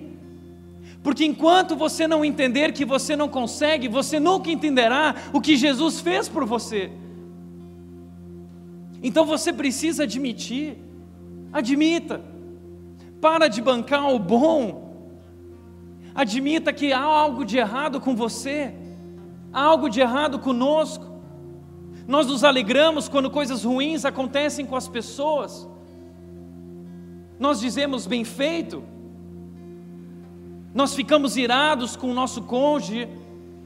[1.07, 6.01] Porque enquanto você não entender que você não consegue, você nunca entenderá o que Jesus
[6.01, 6.91] fez por você.
[9.01, 10.75] Então você precisa admitir,
[11.53, 12.21] admita,
[13.21, 14.97] para de bancar o bom,
[16.13, 18.73] admita que há algo de errado com você,
[19.53, 21.05] há algo de errado conosco.
[22.05, 25.65] Nós nos alegramos quando coisas ruins acontecem com as pessoas,
[27.39, 28.83] nós dizemos bem feito,
[30.77, 33.09] nós ficamos irados com o nosso cônjuge,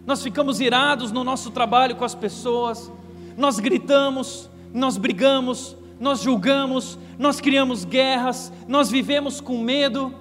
[0.05, 2.89] nós ficamos irados no nosso trabalho com as pessoas,
[3.35, 10.15] nós gritamos, nós brigamos, nós julgamos, nós criamos guerras, nós vivemos com medo,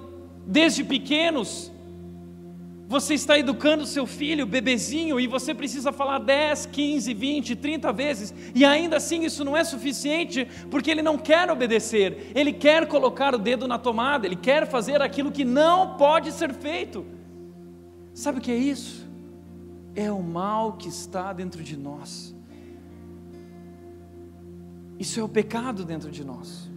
[0.45, 1.70] desde pequenos,
[2.91, 8.33] você está educando seu filho, bebezinho, e você precisa falar 10, 15, 20, 30 vezes,
[8.53, 13.33] e ainda assim isso não é suficiente, porque ele não quer obedecer, ele quer colocar
[13.33, 17.05] o dedo na tomada, ele quer fazer aquilo que não pode ser feito.
[18.13, 19.07] Sabe o que é isso?
[19.95, 22.35] É o mal que está dentro de nós.
[24.99, 26.69] Isso é o pecado dentro de nós.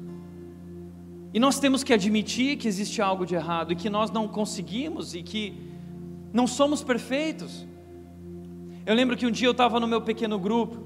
[1.32, 5.16] E nós temos que admitir que existe algo de errado e que nós não conseguimos
[5.16, 5.73] e que
[6.34, 7.64] não somos perfeitos.
[8.84, 10.76] Eu lembro que um dia eu estava no meu pequeno grupo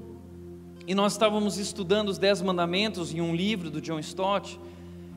[0.85, 4.59] e nós estávamos estudando os Dez Mandamentos em um livro do John Stott.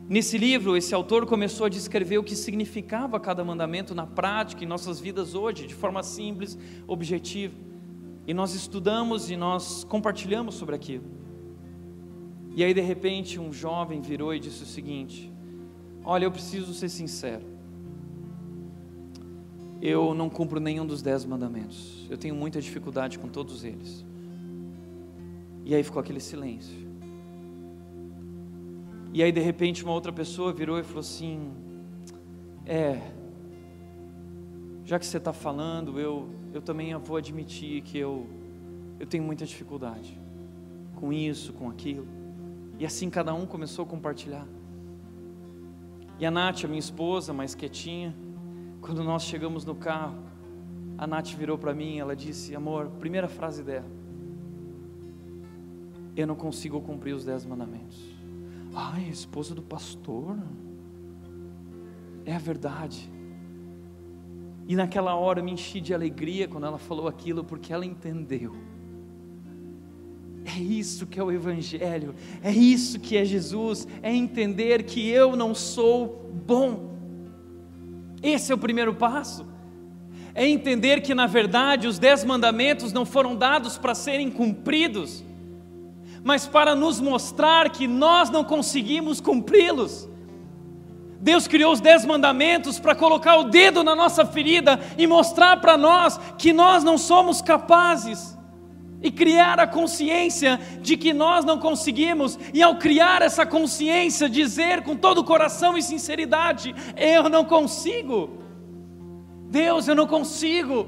[0.08, 4.66] Nesse livro, esse autor começou a descrever o que significava cada mandamento na prática, em
[4.66, 6.58] nossas vidas hoje, de forma simples,
[6.88, 7.54] objetiva.
[8.26, 11.04] E nós estudamos e nós compartilhamos sobre aquilo.
[12.56, 15.30] E aí, de repente, um jovem virou e disse o seguinte:
[16.02, 17.51] Olha, eu preciso ser sincero
[19.82, 22.06] eu não cumpro nenhum dos dez mandamentos.
[22.08, 24.06] Eu tenho muita dificuldade com todos eles.
[25.64, 26.88] E aí ficou aquele silêncio.
[29.12, 31.50] E aí de repente uma outra pessoa virou e falou assim:
[32.64, 33.00] É,
[34.84, 38.28] já que você está falando, eu, eu também vou admitir que eu,
[39.00, 40.16] eu tenho muita dificuldade
[40.94, 42.06] com isso, com aquilo.
[42.78, 44.46] E assim cada um começou a compartilhar.
[46.20, 48.14] E a Nath, a minha esposa, mais quietinha,
[48.82, 50.18] quando nós chegamos no carro,
[50.98, 53.86] a Nath virou para mim, ela disse: Amor, primeira frase dela,
[56.16, 57.98] eu não consigo cumprir os dez mandamentos.
[58.74, 60.36] Ai, esposa do pastor,
[62.26, 63.10] é a verdade.
[64.66, 68.54] E naquela hora eu me enchi de alegria quando ela falou aquilo, porque ela entendeu.
[70.44, 75.36] É isso que é o Evangelho, é isso que é Jesus, é entender que eu
[75.36, 76.91] não sou bom.
[78.22, 79.46] Esse é o primeiro passo.
[80.34, 85.22] É entender que, na verdade, os dez mandamentos não foram dados para serem cumpridos,
[86.24, 90.08] mas para nos mostrar que nós não conseguimos cumpri-los.
[91.20, 95.76] Deus criou os dez mandamentos para colocar o dedo na nossa ferida e mostrar para
[95.76, 98.36] nós que nós não somos capazes.
[99.03, 104.82] E criar a consciência de que nós não conseguimos, e ao criar essa consciência, dizer
[104.82, 108.30] com todo o coração e sinceridade: Eu não consigo,
[109.50, 110.86] Deus, eu não consigo.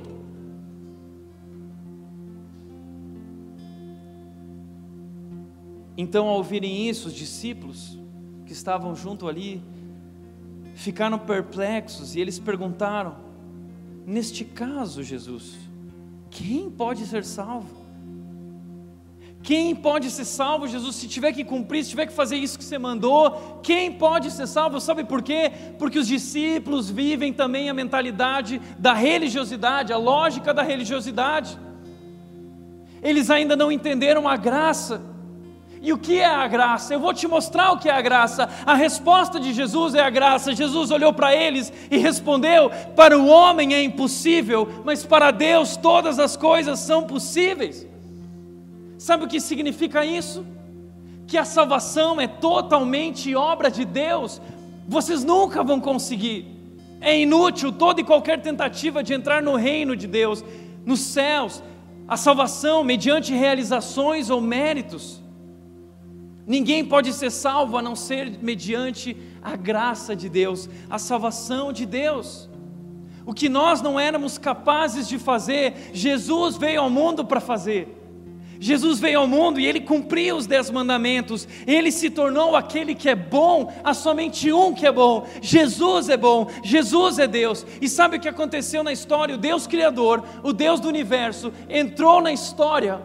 [5.96, 7.98] Então, ao ouvirem isso, os discípulos
[8.46, 9.62] que estavam junto ali,
[10.74, 13.16] ficaram perplexos e eles perguntaram:
[14.06, 15.56] Neste caso, Jesus,
[16.30, 17.83] quem pode ser salvo?
[19.44, 22.64] Quem pode ser salvo, Jesus, se tiver que cumprir, se tiver que fazer isso que
[22.64, 23.60] você mandou?
[23.62, 24.80] Quem pode ser salvo?
[24.80, 25.52] Sabe por quê?
[25.78, 31.58] Porque os discípulos vivem também a mentalidade da religiosidade, a lógica da religiosidade.
[33.02, 35.02] Eles ainda não entenderam a graça
[35.82, 36.94] e o que é a graça?
[36.94, 38.48] Eu vou te mostrar o que é a graça.
[38.64, 40.54] A resposta de Jesus é a graça.
[40.54, 46.18] Jesus olhou para eles e respondeu: Para o homem é impossível, mas para Deus todas
[46.18, 47.86] as coisas são possíveis.
[48.98, 50.46] Sabe o que significa isso?
[51.26, 54.40] Que a salvação é totalmente obra de Deus.
[54.86, 56.46] Vocês nunca vão conseguir.
[57.00, 60.44] É inútil toda e qualquer tentativa de entrar no reino de Deus,
[60.84, 61.62] nos céus.
[62.06, 65.22] A salvação mediante realizações ou méritos.
[66.46, 71.86] Ninguém pode ser salvo a não ser mediante a graça de Deus, a salvação de
[71.86, 72.50] Deus.
[73.26, 78.03] O que nós não éramos capazes de fazer, Jesus veio ao mundo para fazer.
[78.64, 83.10] Jesus veio ao mundo e ele cumpriu os dez mandamentos, ele se tornou aquele que
[83.10, 87.66] é bom, há somente um que é bom, Jesus é bom, Jesus é Deus.
[87.78, 89.34] E sabe o que aconteceu na história?
[89.34, 93.02] O Deus Criador, o Deus do universo, entrou na história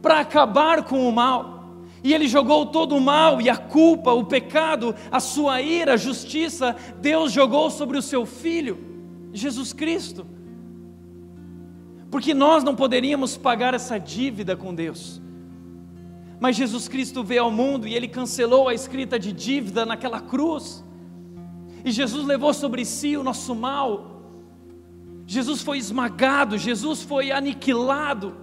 [0.00, 4.24] para acabar com o mal e ele jogou todo o mal e a culpa, o
[4.24, 8.78] pecado, a sua ira, a justiça, Deus jogou sobre o seu filho,
[9.30, 10.35] Jesus Cristo.
[12.10, 15.20] Porque nós não poderíamos pagar essa dívida com Deus.
[16.38, 20.84] Mas Jesus Cristo veio ao mundo e ele cancelou a escrita de dívida naquela cruz.
[21.84, 24.22] E Jesus levou sobre si o nosso mal.
[25.26, 28.34] Jesus foi esmagado, Jesus foi aniquilado,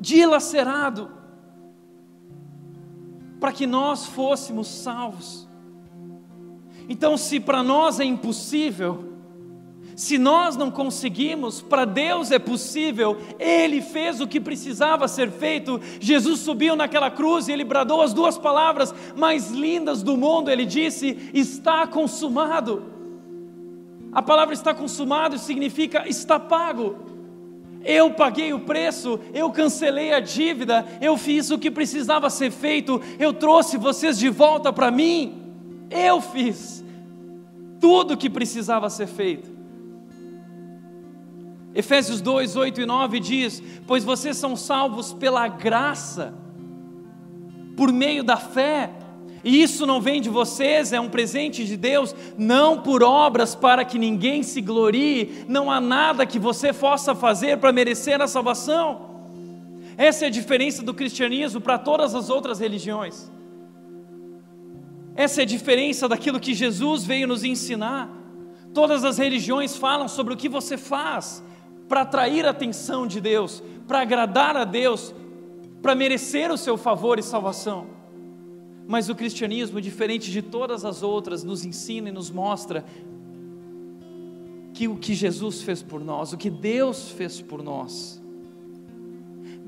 [0.00, 1.10] dilacerado
[3.38, 5.48] para que nós fôssemos salvos.
[6.88, 9.13] Então, se para nós é impossível,
[9.96, 15.80] se nós não conseguimos, para Deus é possível, Ele fez o que precisava ser feito.
[16.00, 20.64] Jesus subiu naquela cruz e ele bradou as duas palavras mais lindas do mundo: Ele
[20.64, 22.92] disse: Está consumado.
[24.12, 26.96] A palavra está consumado significa está pago.
[27.84, 33.00] Eu paguei o preço, eu cancelei a dívida, eu fiz o que precisava ser feito,
[33.18, 35.42] eu trouxe vocês de volta para mim.
[35.90, 36.82] Eu fiz
[37.78, 39.53] tudo o que precisava ser feito.
[41.74, 46.32] Efésios 2, 8 e 9 diz: Pois vocês são salvos pela graça,
[47.76, 48.90] por meio da fé,
[49.42, 53.84] e isso não vem de vocês, é um presente de Deus, não por obras para
[53.84, 59.12] que ninguém se glorie, não há nada que você possa fazer para merecer a salvação.
[59.96, 63.30] Essa é a diferença do cristianismo para todas as outras religiões.
[65.14, 68.08] Essa é a diferença daquilo que Jesus veio nos ensinar.
[68.72, 71.44] Todas as religiões falam sobre o que você faz
[71.88, 75.14] para atrair a atenção de Deus, para agradar a Deus,
[75.82, 77.86] para merecer o seu favor e salvação.
[78.86, 82.84] Mas o cristianismo, diferente de todas as outras, nos ensina e nos mostra
[84.74, 88.20] que o que Jesus fez por nós, o que Deus fez por nós.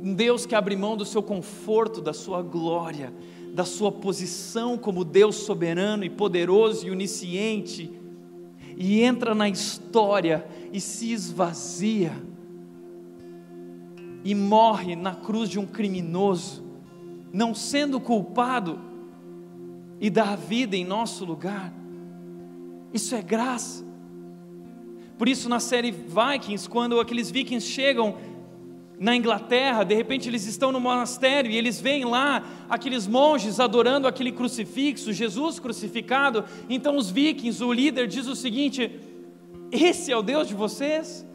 [0.02, 3.12] Um Deus que abre mão do seu conforto, da sua glória,
[3.54, 7.90] da sua posição como Deus soberano e poderoso e onisciente,
[8.76, 12.12] e entra na história e se esvazia,
[14.22, 16.64] e morre na cruz de um criminoso,
[17.32, 18.78] não sendo culpado,
[20.00, 21.72] e dá a vida em nosso lugar.
[22.92, 23.84] Isso é graça.
[25.16, 28.16] Por isso, na série Vikings, quando aqueles vikings chegam
[28.98, 34.08] na Inglaterra, de repente eles estão no monastério e eles veem lá aqueles monges adorando
[34.08, 36.44] aquele crucifixo, Jesus crucificado.
[36.68, 38.90] Então, os vikings, o líder diz o seguinte:
[39.70, 41.26] Esse é o Deus de vocês?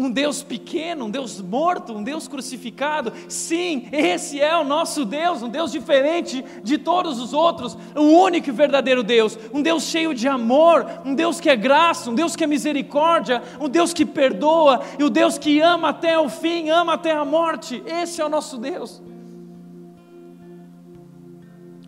[0.00, 3.12] Um Deus pequeno, um Deus morto, um Deus crucificado.
[3.28, 8.48] Sim, esse é o nosso Deus, um Deus diferente de todos os outros, o único
[8.48, 12.34] e verdadeiro Deus, um Deus cheio de amor, um Deus que é graça, um Deus
[12.34, 16.30] que é misericórdia, um Deus que perdoa e o um Deus que ama até o
[16.30, 17.82] fim, ama até a morte.
[17.84, 19.02] Esse é o nosso Deus.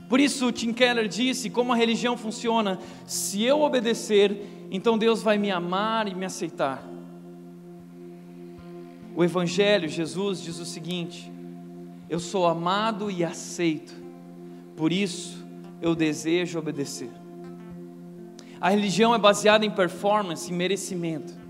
[0.07, 5.39] Por isso, Tim Keller disse: como a religião funciona, se eu obedecer, então Deus vai
[5.39, 6.93] me amar e me aceitar.
[9.15, 11.31] O Evangelho, Jesus diz o seguinte:
[12.09, 13.95] Eu sou amado e aceito,
[14.77, 15.45] por isso
[15.81, 17.11] eu desejo obedecer.
[18.61, 21.42] A religião é baseada em performance, em merecimento.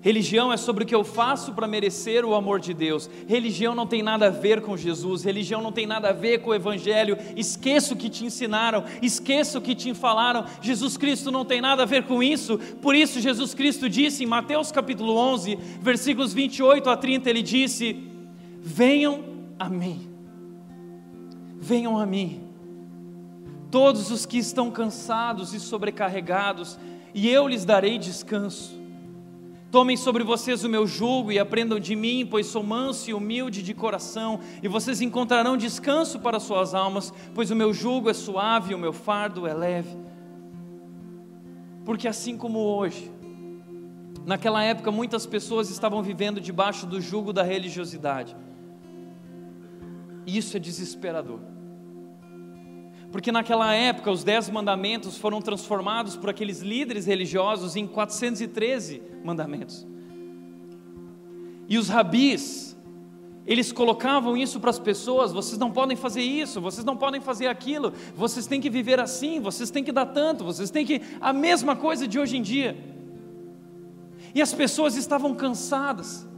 [0.00, 3.10] Religião é sobre o que eu faço para merecer o amor de Deus.
[3.26, 5.24] Religião não tem nada a ver com Jesus.
[5.24, 7.18] Religião não tem nada a ver com o Evangelho.
[7.36, 8.84] Esqueça o que te ensinaram.
[9.02, 10.44] Esqueça o que te falaram.
[10.62, 12.58] Jesus Cristo não tem nada a ver com isso.
[12.80, 17.96] Por isso, Jesus Cristo disse em Mateus capítulo 11, versículos 28 a 30, ele disse:
[18.60, 19.24] Venham
[19.58, 20.08] a mim.
[21.58, 22.44] Venham a mim.
[23.68, 26.78] Todos os que estão cansados e sobrecarregados,
[27.12, 28.77] e eu lhes darei descanso.
[29.70, 33.62] Tomem sobre vocês o meu jugo e aprendam de mim, pois sou manso e humilde
[33.62, 38.72] de coração, e vocês encontrarão descanso para suas almas, pois o meu jugo é suave
[38.72, 39.94] e o meu fardo é leve.
[41.84, 43.12] Porque assim como hoje,
[44.24, 48.34] naquela época muitas pessoas estavam vivendo debaixo do jugo da religiosidade.
[50.26, 51.40] Isso é desesperador.
[53.10, 59.86] Porque naquela época os dez mandamentos foram transformados por aqueles líderes religiosos em 413 mandamentos.
[61.66, 62.76] E os rabis,
[63.46, 67.46] eles colocavam isso para as pessoas: vocês não podem fazer isso, vocês não podem fazer
[67.46, 71.00] aquilo, vocês têm que viver assim, vocês têm que dar tanto, vocês têm que.
[71.18, 72.76] A mesma coisa de hoje em dia.
[74.34, 76.28] E as pessoas estavam cansadas.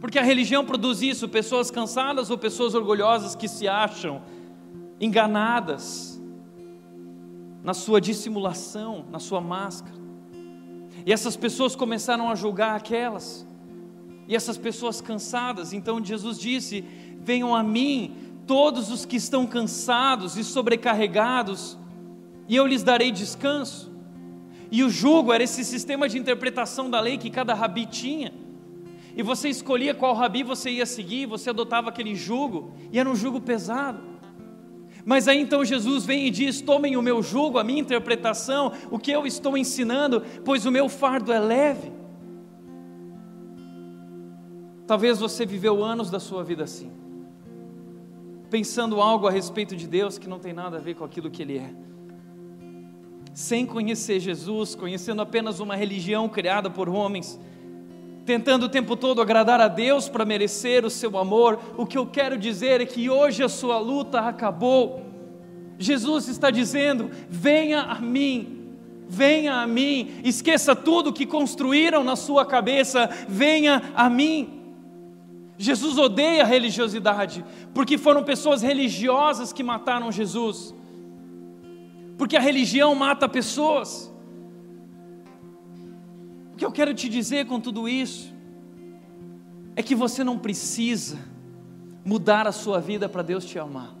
[0.00, 4.22] Porque a religião produz isso, pessoas cansadas ou pessoas orgulhosas que se acham
[5.00, 6.20] enganadas
[7.62, 9.96] na sua dissimulação, na sua máscara.
[11.06, 13.46] E essas pessoas começaram a julgar aquelas,
[14.28, 16.84] e essas pessoas cansadas, então Jesus disse:
[17.20, 18.14] Venham a mim,
[18.46, 21.78] todos os que estão cansados e sobrecarregados,
[22.48, 23.92] e eu lhes darei descanso.
[24.70, 28.32] E o jugo era esse sistema de interpretação da lei que cada rabi tinha.
[29.16, 33.14] E você escolhia qual rabi você ia seguir, você adotava aquele jugo, e era um
[33.14, 34.13] jugo pesado.
[35.04, 38.98] Mas aí então Jesus vem e diz: tomem o meu jugo, a minha interpretação, o
[38.98, 41.92] que eu estou ensinando, pois o meu fardo é leve.
[44.86, 46.90] Talvez você viveu anos da sua vida assim,
[48.50, 51.42] pensando algo a respeito de Deus que não tem nada a ver com aquilo que
[51.42, 51.74] Ele é.
[53.32, 57.38] Sem conhecer Jesus, conhecendo apenas uma religião criada por homens,
[58.24, 62.06] tentando o tempo todo agradar a Deus para merecer o seu amor, o que eu
[62.06, 65.02] quero dizer é que hoje a sua luta acabou.
[65.78, 68.70] Jesus está dizendo: venha a mim,
[69.08, 74.60] venha a mim, esqueça tudo que construíram na sua cabeça, venha a mim.
[75.56, 80.74] Jesus odeia a religiosidade, porque foram pessoas religiosas que mataram Jesus,
[82.16, 84.13] porque a religião mata pessoas.
[86.54, 88.32] O que eu quero te dizer com tudo isso
[89.74, 91.18] é que você não precisa
[92.04, 93.92] mudar a sua vida para Deus te amar.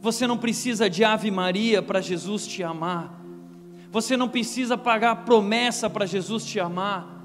[0.00, 3.20] Você não precisa de Ave Maria para Jesus te amar.
[3.90, 7.24] Você não precisa pagar promessa para Jesus te amar.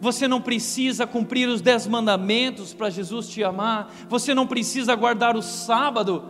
[0.00, 3.88] Você não precisa cumprir os dez mandamentos para Jesus te amar.
[4.08, 6.24] Você não precisa guardar o sábado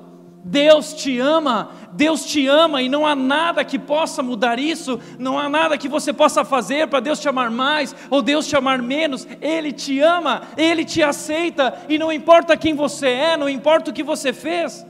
[0.44, 5.38] Deus te ama, Deus te ama e não há nada que possa mudar isso, não
[5.38, 8.82] há nada que você possa fazer para Deus te amar mais ou Deus te amar
[8.82, 9.26] menos.
[9.40, 13.94] Ele te ama, ele te aceita e não importa quem você é, não importa o
[13.94, 14.84] que você fez.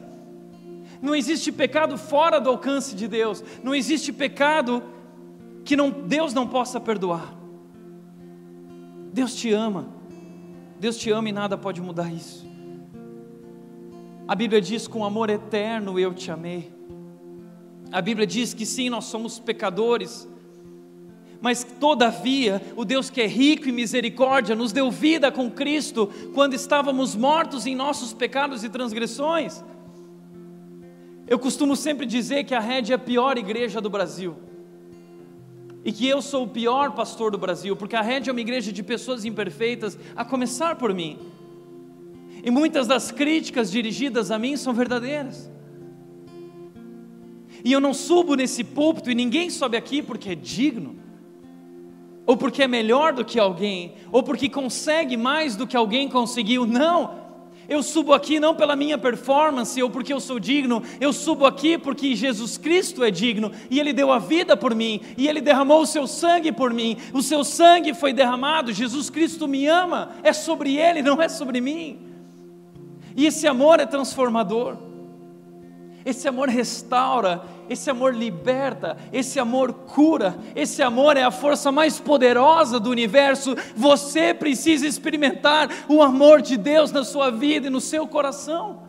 [1.01, 4.83] Não existe pecado fora do alcance de Deus, não existe pecado
[5.65, 7.33] que não, Deus não possa perdoar.
[9.13, 9.87] Deus te ama.
[10.81, 12.44] Deus te ama e nada pode mudar isso.
[14.27, 16.73] A Bíblia diz: com amor eterno eu te amei.
[17.93, 20.27] A Bíblia diz que sim, nós somos pecadores,
[21.41, 26.55] mas todavia, o Deus que é rico em misericórdia nos deu vida com Cristo quando
[26.55, 29.63] estávamos mortos em nossos pecados e transgressões.
[31.27, 34.37] Eu costumo sempre dizer que a Rede é a pior igreja do Brasil.
[35.85, 38.73] E que eu sou o pior pastor do Brasil, porque a Rede é uma igreja
[38.73, 41.19] de pessoas imperfeitas, a começar por mim.
[42.45, 45.51] E muitas das críticas dirigidas a mim são verdadeiras.
[47.65, 50.97] E eu não subo nesse púlpito e ninguém sobe aqui porque é digno,
[52.27, 56.67] ou porque é melhor do que alguém, ou porque consegue mais do que alguém conseguiu.
[56.67, 57.15] Não,
[57.67, 61.79] eu subo aqui não pela minha performance ou porque eu sou digno, eu subo aqui
[61.79, 65.81] porque Jesus Cristo é digno e Ele deu a vida por mim e Ele derramou
[65.81, 66.99] o seu sangue por mim.
[67.15, 71.63] O seu sangue foi derramado, Jesus Cristo me ama, é sobre Ele, não é sobre
[71.63, 72.14] mim.
[73.17, 74.77] E esse amor é transformador.
[76.05, 81.99] Esse amor restaura, esse amor liberta, esse amor cura, esse amor é a força mais
[81.99, 83.57] poderosa do universo.
[83.75, 88.83] Você precisa experimentar o amor de Deus na sua vida e no seu coração.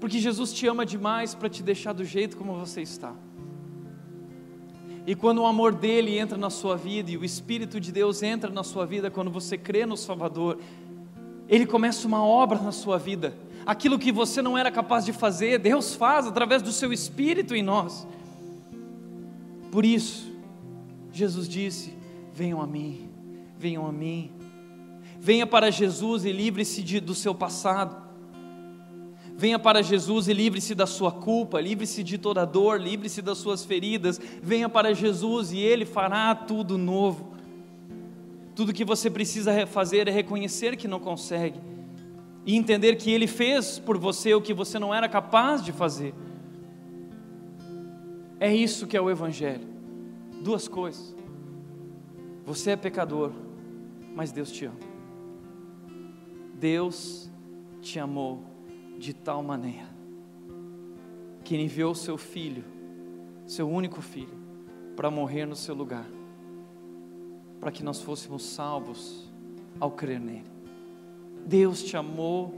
[0.00, 3.14] Porque Jesus te ama demais para te deixar do jeito como você está.
[5.06, 8.50] E quando o amor dele entra na sua vida e o Espírito de Deus entra
[8.50, 10.58] na sua vida, quando você crê no Salvador,
[11.48, 13.36] ele começa uma obra na sua vida.
[13.66, 17.62] Aquilo que você não era capaz de fazer, Deus faz através do seu Espírito em
[17.62, 18.06] nós.
[19.70, 20.32] Por isso,
[21.12, 21.96] Jesus disse:
[22.32, 23.08] Venham a mim,
[23.58, 24.32] venham a mim.
[25.18, 28.03] Venha para Jesus e livre-se do seu passado.
[29.36, 33.64] Venha para Jesus e livre-se da sua culpa, livre-se de toda dor, livre-se das suas
[33.64, 34.20] feridas.
[34.40, 37.34] Venha para Jesus e Ele fará tudo novo.
[38.54, 41.58] Tudo que você precisa fazer é reconhecer que não consegue
[42.46, 46.14] e entender que Ele fez por você o que você não era capaz de fazer.
[48.38, 49.66] É isso que é o Evangelho.
[50.42, 51.14] Duas coisas.
[52.44, 53.32] Você é pecador,
[54.14, 54.78] mas Deus te ama.
[56.54, 57.28] Deus
[57.80, 58.53] te amou
[59.04, 59.86] de tal maneira
[61.44, 62.64] que enviou seu filho,
[63.46, 64.34] seu único filho,
[64.96, 66.06] para morrer no seu lugar,
[67.60, 69.30] para que nós fôssemos salvos
[69.78, 70.46] ao crer nele.
[71.44, 72.54] Deus te amou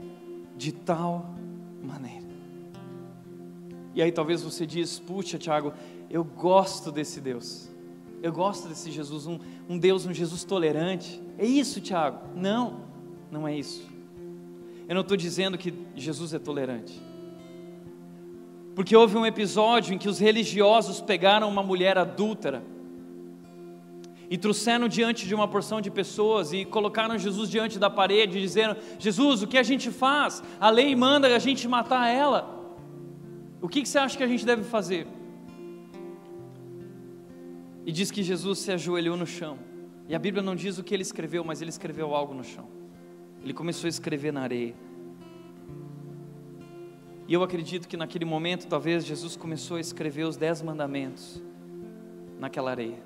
[0.55, 1.35] de tal
[1.83, 2.25] maneira.
[3.93, 5.73] E aí talvez você diz, puxa Tiago,
[6.09, 7.69] eu gosto desse Deus.
[8.23, 9.37] Eu gosto desse Jesus, um,
[9.67, 11.21] um Deus, um Jesus tolerante.
[11.37, 12.25] É isso, Tiago?
[12.33, 12.85] Não,
[13.29, 13.96] não é isso.
[14.87, 17.01] Eu não estou dizendo que Jesus é tolerante.
[18.73, 22.63] Porque houve um episódio em que os religiosos pegaram uma mulher adúltera
[24.29, 28.77] e trouxeram diante de uma porção de pessoas e colocaram Jesus diante da parede, dizendo:
[28.99, 30.43] Jesus, o que a gente faz?
[30.59, 32.55] A lei manda a gente matar ela.
[33.61, 35.07] O que, que você acha que a gente deve fazer?
[37.85, 39.57] E diz que Jesus se ajoelhou no chão.
[40.07, 42.76] E a Bíblia não diz o que ele escreveu, mas ele escreveu algo no chão.
[43.47, 44.75] Ele começou a escrever na areia.
[47.25, 51.41] E eu acredito que naquele momento, talvez Jesus começou a escrever os dez mandamentos
[52.37, 53.01] naquela areia.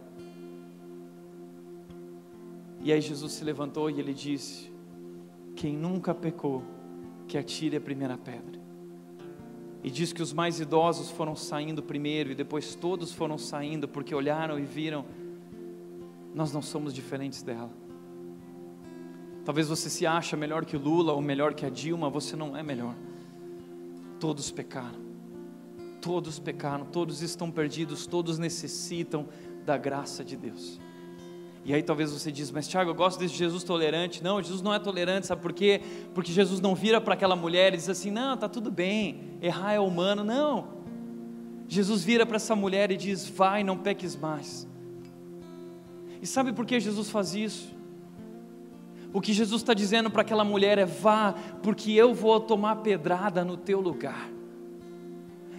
[2.79, 4.73] E aí Jesus se levantou e ele disse:
[5.55, 6.63] Quem nunca pecou,
[7.27, 8.59] que atire a primeira pedra.
[9.83, 14.15] E diz que os mais idosos foram saindo primeiro e depois todos foram saindo porque
[14.15, 15.05] olharam e viram:
[16.33, 17.80] Nós não somos diferentes dela.
[19.43, 22.61] Talvez você se acha melhor que Lula ou melhor que a Dilma, você não é
[22.61, 22.95] melhor.
[24.19, 24.99] Todos pecaram.
[25.99, 29.27] Todos pecaram, todos estão perdidos, todos necessitam
[29.65, 30.79] da graça de Deus.
[31.63, 34.23] E aí talvez você diz, mas Tiago, eu gosto desse Jesus tolerante.
[34.23, 35.81] Não, Jesus não é tolerante, sabe por quê?
[36.13, 39.73] Porque Jesus não vira para aquela mulher e diz assim: não, tá tudo bem, errar
[39.73, 40.23] é humano.
[40.23, 40.81] Não.
[41.67, 44.67] Jesus vira para essa mulher e diz: vai, não peques mais.
[46.19, 47.80] E sabe por que Jesus faz isso?
[49.13, 53.43] O que Jesus está dizendo para aquela mulher é: vá, porque eu vou tomar pedrada
[53.43, 54.29] no teu lugar.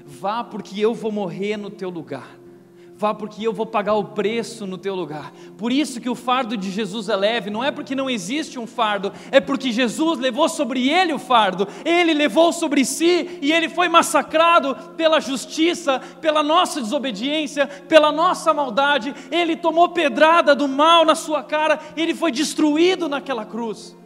[0.05, 2.42] Vá, porque eu vou morrer no teu lugar.
[3.03, 5.33] Vá porque eu vou pagar o preço no teu lugar.
[5.59, 8.67] Por isso que o fardo de Jesus é leve, não é porque não existe um
[8.67, 11.67] fardo, é porque Jesus levou sobre ele o fardo.
[11.85, 18.55] Ele levou sobre si e ele foi massacrado pela justiça, pela nossa desobediência, pela nossa
[18.55, 19.13] maldade.
[19.33, 23.97] Ele tomou pedrada do mal na sua cara, ele foi destruído naquela cruz.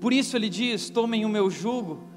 [0.00, 2.13] Por isso ele diz: Tomem o meu jugo,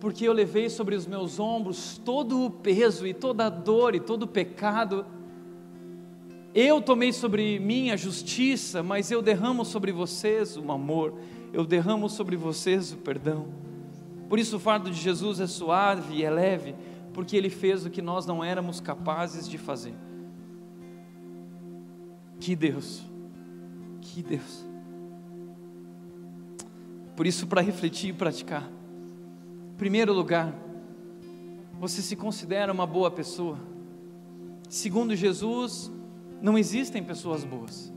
[0.00, 4.00] porque eu levei sobre os meus ombros todo o peso e toda a dor e
[4.00, 5.06] todo o pecado.
[6.54, 11.14] Eu tomei sobre mim a justiça, mas eu derramo sobre vocês o amor,
[11.52, 13.48] eu derramo sobre vocês o perdão.
[14.28, 16.74] Por isso o fardo de Jesus é suave e é leve,
[17.12, 19.94] porque ele fez o que nós não éramos capazes de fazer.
[22.40, 23.02] Que Deus,
[24.00, 24.66] que Deus.
[27.14, 28.70] Por isso, para refletir e praticar,
[29.76, 30.54] primeiro lugar,
[31.78, 33.58] você se considera uma boa pessoa.
[34.68, 35.90] Segundo Jesus,
[36.40, 37.92] não existem pessoas boas,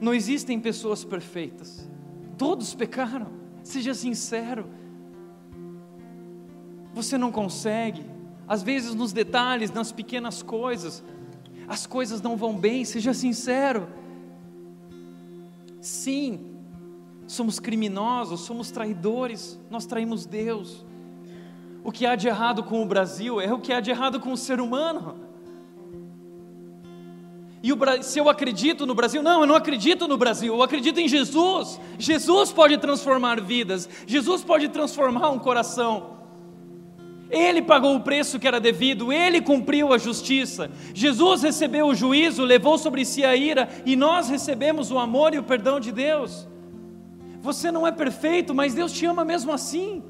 [0.00, 1.88] não existem pessoas perfeitas,
[2.36, 3.28] todos pecaram,
[3.62, 4.66] seja sincero.
[6.92, 8.04] Você não consegue,
[8.48, 11.04] às vezes nos detalhes, nas pequenas coisas,
[11.68, 13.86] as coisas não vão bem, seja sincero.
[15.80, 16.49] Sim,
[17.30, 20.84] somos criminosos, somos traidores, nós traímos Deus.
[21.84, 24.32] O que há de errado com o Brasil é o que há de errado com
[24.32, 25.16] o ser humano.
[27.62, 30.98] E o, se eu acredito no Brasil, não, eu não acredito no Brasil, eu acredito
[30.98, 31.80] em Jesus.
[31.98, 36.18] Jesus pode transformar vidas, Jesus pode transformar um coração.
[37.30, 40.68] Ele pagou o preço que era devido, ele cumpriu a justiça.
[40.92, 45.38] Jesus recebeu o juízo, levou sobre si a ira, e nós recebemos o amor e
[45.38, 46.50] o perdão de Deus.
[47.40, 50.02] Você não é perfeito, mas Deus te ama mesmo assim.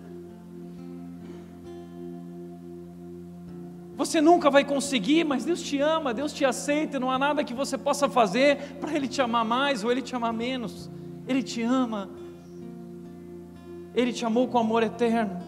[3.96, 7.52] Você nunca vai conseguir, mas Deus te ama, Deus te aceita, não há nada que
[7.52, 10.90] você possa fazer para Ele te amar mais ou Ele te amar menos.
[11.28, 12.08] Ele te ama,
[13.94, 15.38] Ele te amou com amor eterno.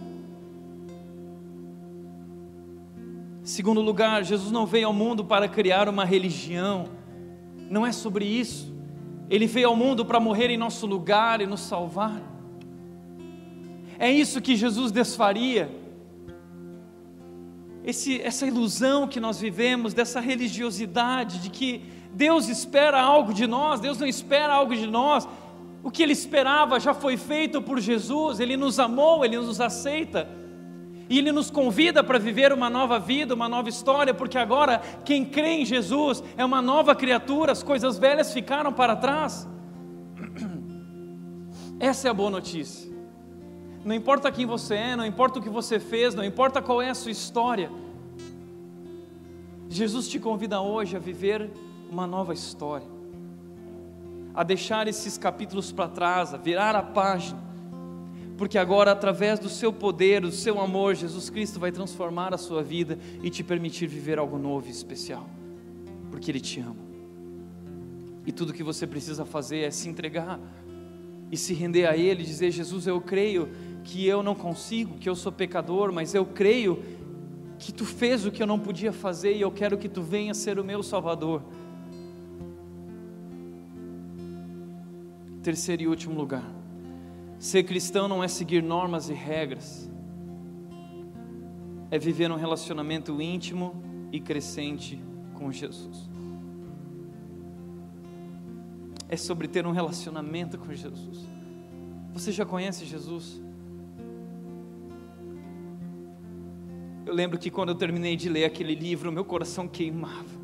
[3.42, 6.84] Segundo lugar, Jesus não veio ao mundo para criar uma religião,
[7.68, 8.71] não é sobre isso.
[9.28, 12.20] Ele veio ao mundo para morrer em nosso lugar e nos salvar.
[13.98, 15.70] É isso que Jesus desfaria.
[17.84, 23.80] Esse, essa ilusão que nós vivemos, dessa religiosidade, de que Deus espera algo de nós,
[23.80, 25.26] Deus não espera algo de nós.
[25.82, 30.28] O que Ele esperava já foi feito por Jesus, Ele nos amou, Ele nos aceita.
[31.12, 35.26] E Ele nos convida para viver uma nova vida, uma nova história, porque agora quem
[35.26, 39.46] crê em Jesus é uma nova criatura, as coisas velhas ficaram para trás.
[41.78, 42.90] Essa é a boa notícia.
[43.84, 46.88] Não importa quem você é, não importa o que você fez, não importa qual é
[46.88, 47.70] a sua história.
[49.68, 51.50] Jesus te convida hoje a viver
[51.90, 52.88] uma nova história,
[54.34, 57.51] a deixar esses capítulos para trás, a virar a página
[58.42, 62.60] porque agora, através do seu poder, do seu amor, Jesus Cristo vai transformar a sua
[62.60, 65.30] vida e te permitir viver algo novo e especial,
[66.10, 66.74] porque Ele te ama.
[68.26, 70.40] E tudo que você precisa fazer é se entregar
[71.30, 73.48] e se render a Ele, dizer: Jesus, eu creio
[73.84, 76.82] que eu não consigo, que eu sou pecador, mas eu creio
[77.60, 80.34] que tu fez o que eu não podia fazer e eu quero que tu venha
[80.34, 81.44] ser o meu Salvador.
[85.44, 86.61] Terceiro e último lugar
[87.42, 89.90] Ser cristão não é seguir normas e regras,
[91.90, 93.82] é viver um relacionamento íntimo
[94.12, 95.02] e crescente
[95.34, 96.08] com Jesus.
[99.08, 101.28] É sobre ter um relacionamento com Jesus.
[102.12, 103.42] Você já conhece Jesus?
[107.04, 110.38] Eu lembro que quando eu terminei de ler aquele livro, meu coração queimava,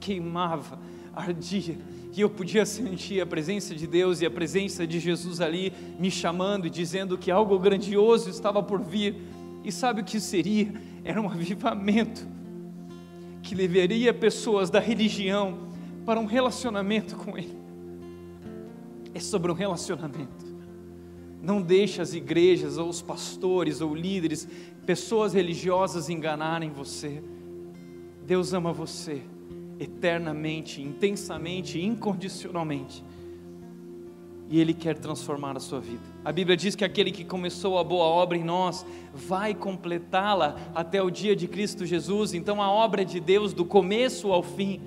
[0.00, 0.80] queimava,
[1.14, 1.78] ardia
[2.14, 6.12] que eu podia sentir a presença de Deus e a presença de Jesus ali me
[6.12, 9.16] chamando e dizendo que algo grandioso estava por vir.
[9.64, 10.72] E sabe o que seria?
[11.02, 12.24] Era um avivamento
[13.42, 15.58] que levaria pessoas da religião
[16.06, 17.58] para um relacionamento com Ele.
[19.12, 20.46] É sobre um relacionamento.
[21.42, 24.46] Não deixe as igrejas, ou os pastores, ou líderes,
[24.86, 27.20] pessoas religiosas enganarem você.
[28.24, 29.20] Deus ama você
[29.78, 33.04] eternamente, intensamente, incondicionalmente.
[34.48, 36.02] E Ele quer transformar a sua vida.
[36.24, 41.02] A Bíblia diz que aquele que começou a boa obra em nós vai completá-la até
[41.02, 42.34] o dia de Cristo Jesus.
[42.34, 44.80] Então a obra de Deus do começo ao fim.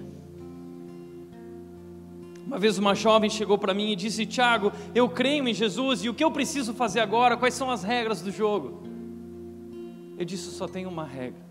[2.46, 6.10] Uma vez uma jovem chegou para mim e disse: Tiago, eu creio em Jesus e
[6.10, 7.36] o que eu preciso fazer agora?
[7.36, 8.84] Quais são as regras do jogo?
[10.18, 11.46] Eu disse: só tem uma regra.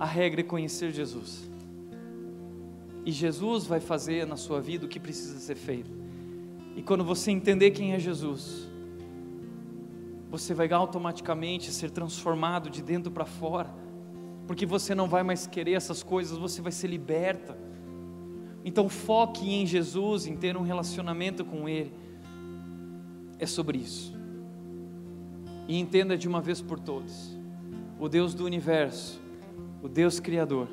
[0.00, 1.51] A regra é conhecer Jesus.
[3.04, 5.90] E Jesus vai fazer na sua vida o que precisa ser feito.
[6.76, 8.68] E quando você entender quem é Jesus,
[10.30, 13.70] você vai automaticamente ser transformado de dentro para fora,
[14.46, 17.58] porque você não vai mais querer essas coisas, você vai ser liberta.
[18.64, 21.92] Então foque em Jesus, em ter um relacionamento com Ele.
[23.38, 24.14] é sobre isso.
[25.66, 27.36] E entenda de uma vez por todas:
[27.98, 29.20] o Deus do universo,
[29.82, 30.68] o Deus Criador,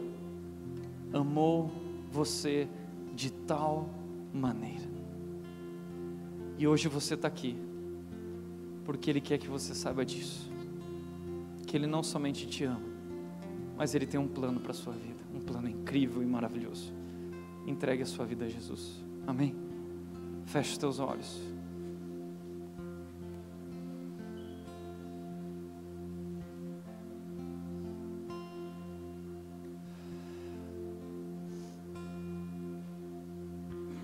[1.11, 2.67] amou você
[3.15, 3.89] de tal
[4.33, 4.89] maneira.
[6.57, 7.55] E hoje você está aqui,
[8.83, 10.51] porque Ele quer que você saiba disso.
[11.65, 12.81] Que Ele não somente te ama,
[13.77, 16.91] mas Ele tem um plano para a sua vida, um plano incrível e maravilhoso.
[17.67, 19.03] Entregue a sua vida a Jesus.
[19.27, 19.55] Amém?
[20.45, 21.39] Feche os teus olhos.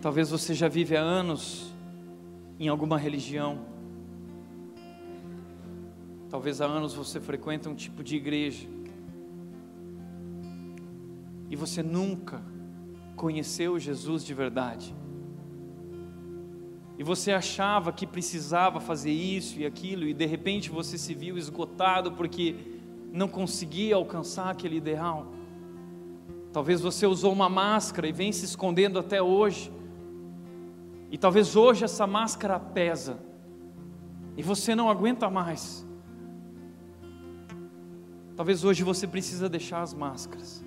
[0.05, 1.73] Talvez você já vive há anos
[2.59, 3.65] em alguma religião.
[6.29, 8.67] Talvez há anos você frequenta um tipo de igreja.
[11.49, 12.39] E você nunca
[13.15, 14.95] conheceu Jesus de verdade.
[16.99, 21.35] E você achava que precisava fazer isso e aquilo, e de repente você se viu
[21.35, 22.55] esgotado porque
[23.11, 25.33] não conseguia alcançar aquele ideal.
[26.53, 29.73] Talvez você usou uma máscara e vem se escondendo até hoje.
[31.15, 33.17] E talvez hoje essa máscara pesa
[34.35, 35.87] e você não aguenta mais.
[38.35, 40.61] Talvez hoje você precisa deixar as máscaras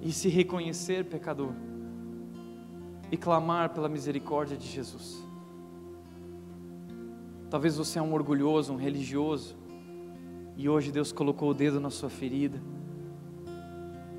[0.00, 1.50] e se reconhecer pecador
[3.10, 5.26] e clamar pela misericórdia de Jesus.
[7.50, 9.56] Talvez você é um orgulhoso, um religioso,
[10.56, 12.62] e hoje Deus colocou o dedo na sua ferida.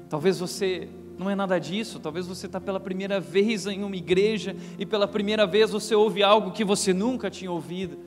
[0.10, 0.90] Talvez você
[1.20, 2.00] não é nada disso.
[2.00, 6.24] Talvez você está pela primeira vez em uma igreja e pela primeira vez você ouve
[6.24, 8.00] algo que você nunca tinha ouvido.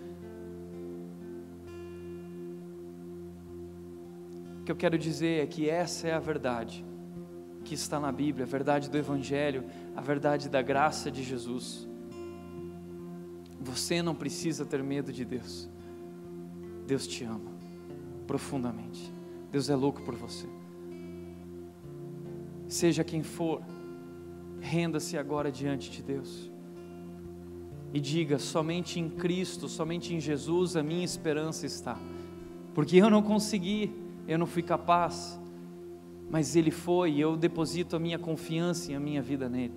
[4.61, 6.83] O que eu quero dizer é que essa é a verdade
[7.65, 11.87] que está na Bíblia, a verdade do Evangelho, a verdade da graça de Jesus.
[13.61, 15.69] Você não precisa ter medo de Deus.
[16.87, 17.53] Deus te ama
[18.27, 19.13] profundamente.
[19.51, 20.49] Deus é louco por você
[22.73, 23.61] seja quem for,
[24.61, 26.51] renda-se agora diante de Deus
[27.93, 31.99] e diga: somente em Cristo, somente em Jesus a minha esperança está,
[32.75, 33.93] porque eu não consegui,
[34.27, 35.39] eu não fui capaz,
[36.31, 39.75] mas Ele foi e eu deposito a minha confiança e a minha vida nele.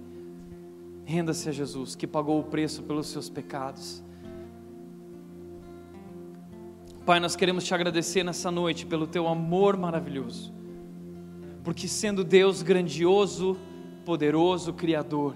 [1.04, 4.04] Renda-se a Jesus que pagou o preço pelos seus pecados.
[7.06, 10.56] Pai, nós queremos te agradecer nessa noite pelo teu amor maravilhoso
[11.66, 13.58] porque sendo Deus grandioso,
[14.06, 15.36] poderoso, Criador,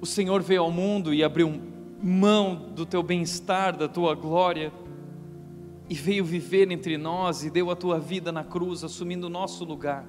[0.00, 1.60] o Senhor veio ao mundo e abriu
[2.00, 4.72] mão do teu bem-estar, da tua glória,
[5.90, 9.64] e veio viver entre nós e deu a tua vida na cruz, assumindo o nosso
[9.64, 10.06] lugar.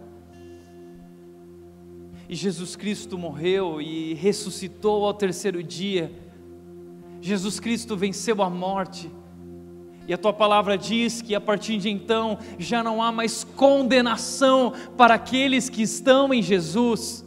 [2.29, 6.11] E Jesus Cristo morreu e ressuscitou ao terceiro dia.
[7.19, 9.11] Jesus Cristo venceu a morte
[10.07, 14.73] e a tua palavra diz que a partir de então já não há mais condenação
[14.97, 17.23] para aqueles que estão em Jesus.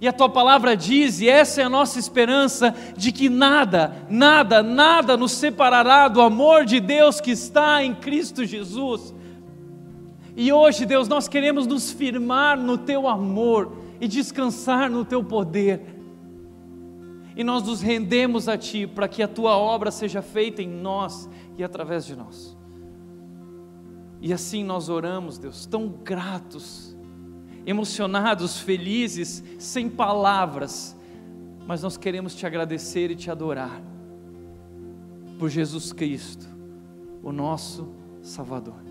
[0.00, 4.62] E a tua palavra diz, e essa é a nossa esperança, de que nada, nada,
[4.62, 9.14] nada nos separará do amor de Deus que está em Cristo Jesus.
[10.36, 15.82] E hoje, Deus, nós queremos nos firmar no teu amor e descansar no teu poder.
[17.36, 21.28] E nós nos rendemos a ti para que a tua obra seja feita em nós
[21.56, 22.56] e através de nós.
[24.20, 26.96] E assim nós oramos, Deus, tão gratos,
[27.64, 30.96] emocionados, felizes, sem palavras,
[31.66, 33.82] mas nós queremos te agradecer e te adorar
[35.38, 36.46] por Jesus Cristo,
[37.22, 38.82] o nosso Salvador.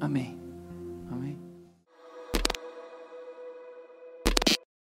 [0.00, 0.38] Amém.
[1.10, 1.43] Amém.